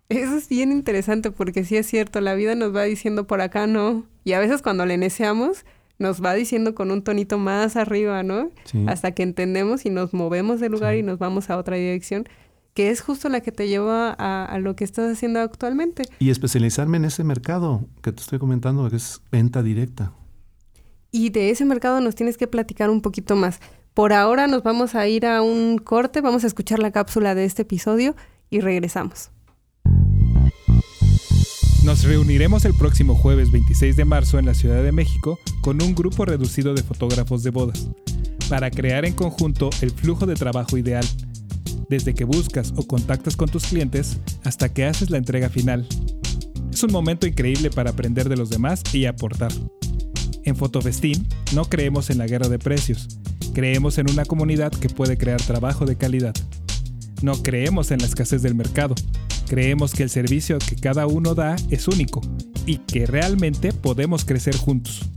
Eso 0.10 0.36
es 0.38 0.50
bien 0.50 0.72
interesante 0.72 1.32
porque 1.32 1.64
sí 1.64 1.78
es 1.78 1.88
cierto, 1.88 2.22
la 2.22 2.36
vida 2.36 2.54
nos 2.56 2.76
va 2.76 2.84
diciendo 2.84 3.26
por 3.26 3.42
acá 3.42 3.66
no. 3.68 4.06
Y 4.24 4.34
a 4.34 4.40
veces 4.40 4.62
cuando 4.62 4.86
le 4.86 4.98
neceamos, 4.98 5.66
nos 5.98 6.24
va 6.24 6.34
diciendo 6.34 6.76
con 6.76 6.92
un 6.92 7.02
tonito 7.02 7.38
más 7.38 7.76
arriba, 7.76 8.22
¿no? 8.22 8.52
Sí. 8.66 8.86
Hasta 8.88 9.12
que 9.14 9.24
entendemos 9.24 9.86
y 9.86 9.90
nos 9.90 10.14
movemos 10.14 10.60
del 10.60 10.74
lugar 10.74 10.94
Sí. 10.94 11.00
y 11.00 11.04
nos 11.04 11.18
vamos 11.18 11.50
a 11.50 11.58
otra 11.58 11.76
dirección, 11.78 12.26
que 12.76 12.90
es 12.92 13.02
justo 13.02 13.30
la 13.30 13.40
que 13.42 13.52
te 13.52 13.68
lleva 13.68 14.14
a, 14.20 14.46
a 14.46 14.60
lo 14.60 14.76
que 14.76 14.84
estás 14.84 15.12
haciendo 15.12 15.40
actualmente. 15.40 16.04
Y 16.20 16.30
especializarme 16.30 16.98
en 16.98 17.06
ese 17.06 17.24
mercado 17.24 17.86
que 18.04 18.12
te 18.12 18.22
estoy 18.22 18.38
comentando, 18.38 18.88
que 18.90 18.98
es 18.98 19.22
venta 19.32 19.64
directa. 19.64 20.12
Y 21.12 21.30
de 21.30 21.50
ese 21.50 21.64
mercado 21.66 22.02
nos 22.02 22.14
tienes 22.14 22.38
que 22.38 22.46
platicar 22.48 22.90
un 22.90 23.02
poquito 23.02 23.38
más. 23.38 23.60
Por 23.96 24.12
ahora 24.12 24.48
nos 24.48 24.62
vamos 24.62 24.94
a 24.94 25.08
ir 25.08 25.26
a 25.26 25.42
un 25.42 25.78
corte, 25.78 26.20
vamos 26.20 26.44
a 26.44 26.48
escuchar 26.48 26.80
la 26.80 26.92
cápsula 26.92 27.34
de 27.34 27.46
este 27.46 27.62
episodio 27.62 28.14
y 28.50 28.60
regresamos. 28.60 29.32
Nos 31.86 32.04
reuniremos 32.04 32.66
el 32.66 32.74
próximo 32.74 33.16
jueves 33.16 33.54
26 33.54 33.96
de 33.96 34.04
marzo 34.04 34.38
en 34.38 34.48
la 34.48 34.54
Ciudad 34.54 34.84
de 34.84 34.92
México 34.92 35.40
con 35.62 35.82
un 35.82 35.96
grupo 35.96 36.26
reducido 36.26 36.74
de 36.74 36.84
fotógrafos 36.84 37.42
de 37.44 37.52
bodas, 37.52 37.88
para 38.50 38.70
crear 38.70 39.06
en 39.06 39.14
conjunto 39.14 39.70
el 39.80 39.92
flujo 39.92 40.26
de 40.26 40.34
trabajo 40.34 40.78
ideal, 40.78 41.06
desde 41.88 42.14
que 42.14 42.26
buscas 42.26 42.74
o 42.76 42.86
contactas 42.86 43.38
con 43.38 43.48
tus 43.48 43.66
clientes 43.68 44.18
hasta 44.44 44.74
que 44.74 44.84
haces 44.84 45.10
la 45.10 45.20
entrega 45.20 45.48
final. 45.48 45.88
Es 46.70 46.84
un 46.84 46.92
momento 46.92 47.28
increíble 47.28 47.70
para 47.70 47.92
aprender 47.92 48.28
de 48.28 48.36
los 48.36 48.50
demás 48.50 48.84
y 48.92 49.06
aportar. 49.06 49.54
En 50.44 50.58
Fotofestín 50.58 51.26
no 51.54 51.64
creemos 51.64 52.10
en 52.10 52.18
la 52.18 52.28
guerra 52.28 52.50
de 52.50 52.60
precios, 52.60 53.08
creemos 53.56 53.98
en 54.00 54.12
una 54.12 54.26
comunidad 54.26 54.70
que 54.74 54.90
puede 54.90 55.18
crear 55.18 55.42
trabajo 55.42 55.86
de 55.86 55.96
calidad. 55.96 56.36
No 57.22 57.42
creemos 57.42 57.90
en 57.92 58.00
la 58.00 58.06
escasez 58.06 58.42
del 58.42 58.54
mercado, 58.54 58.96
creemos 59.48 59.94
que 59.94 60.04
el 60.04 60.10
servicio 60.10 60.60
que 60.60 60.76
cada 60.76 61.08
uno 61.08 61.36
da 61.36 61.56
es 61.70 61.88
único 61.88 62.20
y 62.66 62.80
que 62.80 63.06
realmente 63.06 63.72
podemos 63.72 64.26
crecer 64.26 64.58
juntos. 64.58 65.10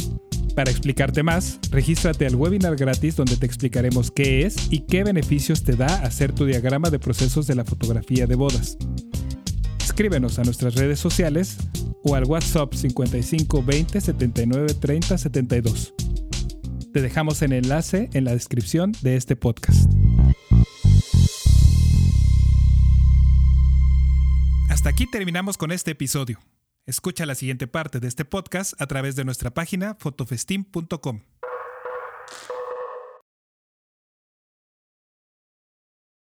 Para 0.55 0.71
explicarte 0.71 1.25
más, 1.25 1.59
regístrate 1.73 2.27
al 2.27 2.37
webinar 2.37 2.77
gratis 2.77 3.17
donde 3.17 3.37
te 3.37 3.45
explicaremos 3.45 4.13
qué 4.13 4.47
es 4.47 4.55
y 4.71 4.81
qué 4.81 5.03
beneficios 5.03 5.65
te 5.65 5.75
da 5.75 5.97
hacer 6.05 6.33
tu 6.33 6.47
diagrama 6.47 6.91
de 6.91 7.01
procesos 7.01 7.49
de 7.49 7.57
la 7.57 7.65
fotografía 7.65 8.29
de 8.29 8.37
bodas. 8.37 8.79
Escríbenos 9.83 10.39
a 10.39 10.45
nuestras 10.45 10.77
redes 10.77 11.01
sociales 11.01 11.57
o 12.05 12.15
al 12.15 12.25
WhatsApp 12.25 12.73
55 12.73 13.65
20 13.65 14.01
79 14.01 14.75
30 14.75 15.19
72. 15.19 15.95
Te 16.99 17.03
dejamos 17.03 17.41
el 17.43 17.53
enlace 17.53 18.11
en 18.13 18.25
la 18.25 18.33
descripción 18.33 18.91
de 19.03 19.15
este 19.15 19.37
podcast. 19.37 19.89
Hasta 24.69 24.89
aquí 24.89 25.07
terminamos 25.09 25.57
con 25.57 25.71
este 25.71 25.93
episodio. 25.93 26.41
Escucha 26.87 27.25
la 27.25 27.37
siguiente 27.37 27.69
parte 27.69 28.01
de 28.01 28.09
este 28.09 28.25
podcast 28.25 28.75
a 28.83 28.89
través 28.89 29.15
de 29.15 29.25
nuestra 29.25 29.55
página 29.55 29.95
fotofestim.com. 30.01 31.21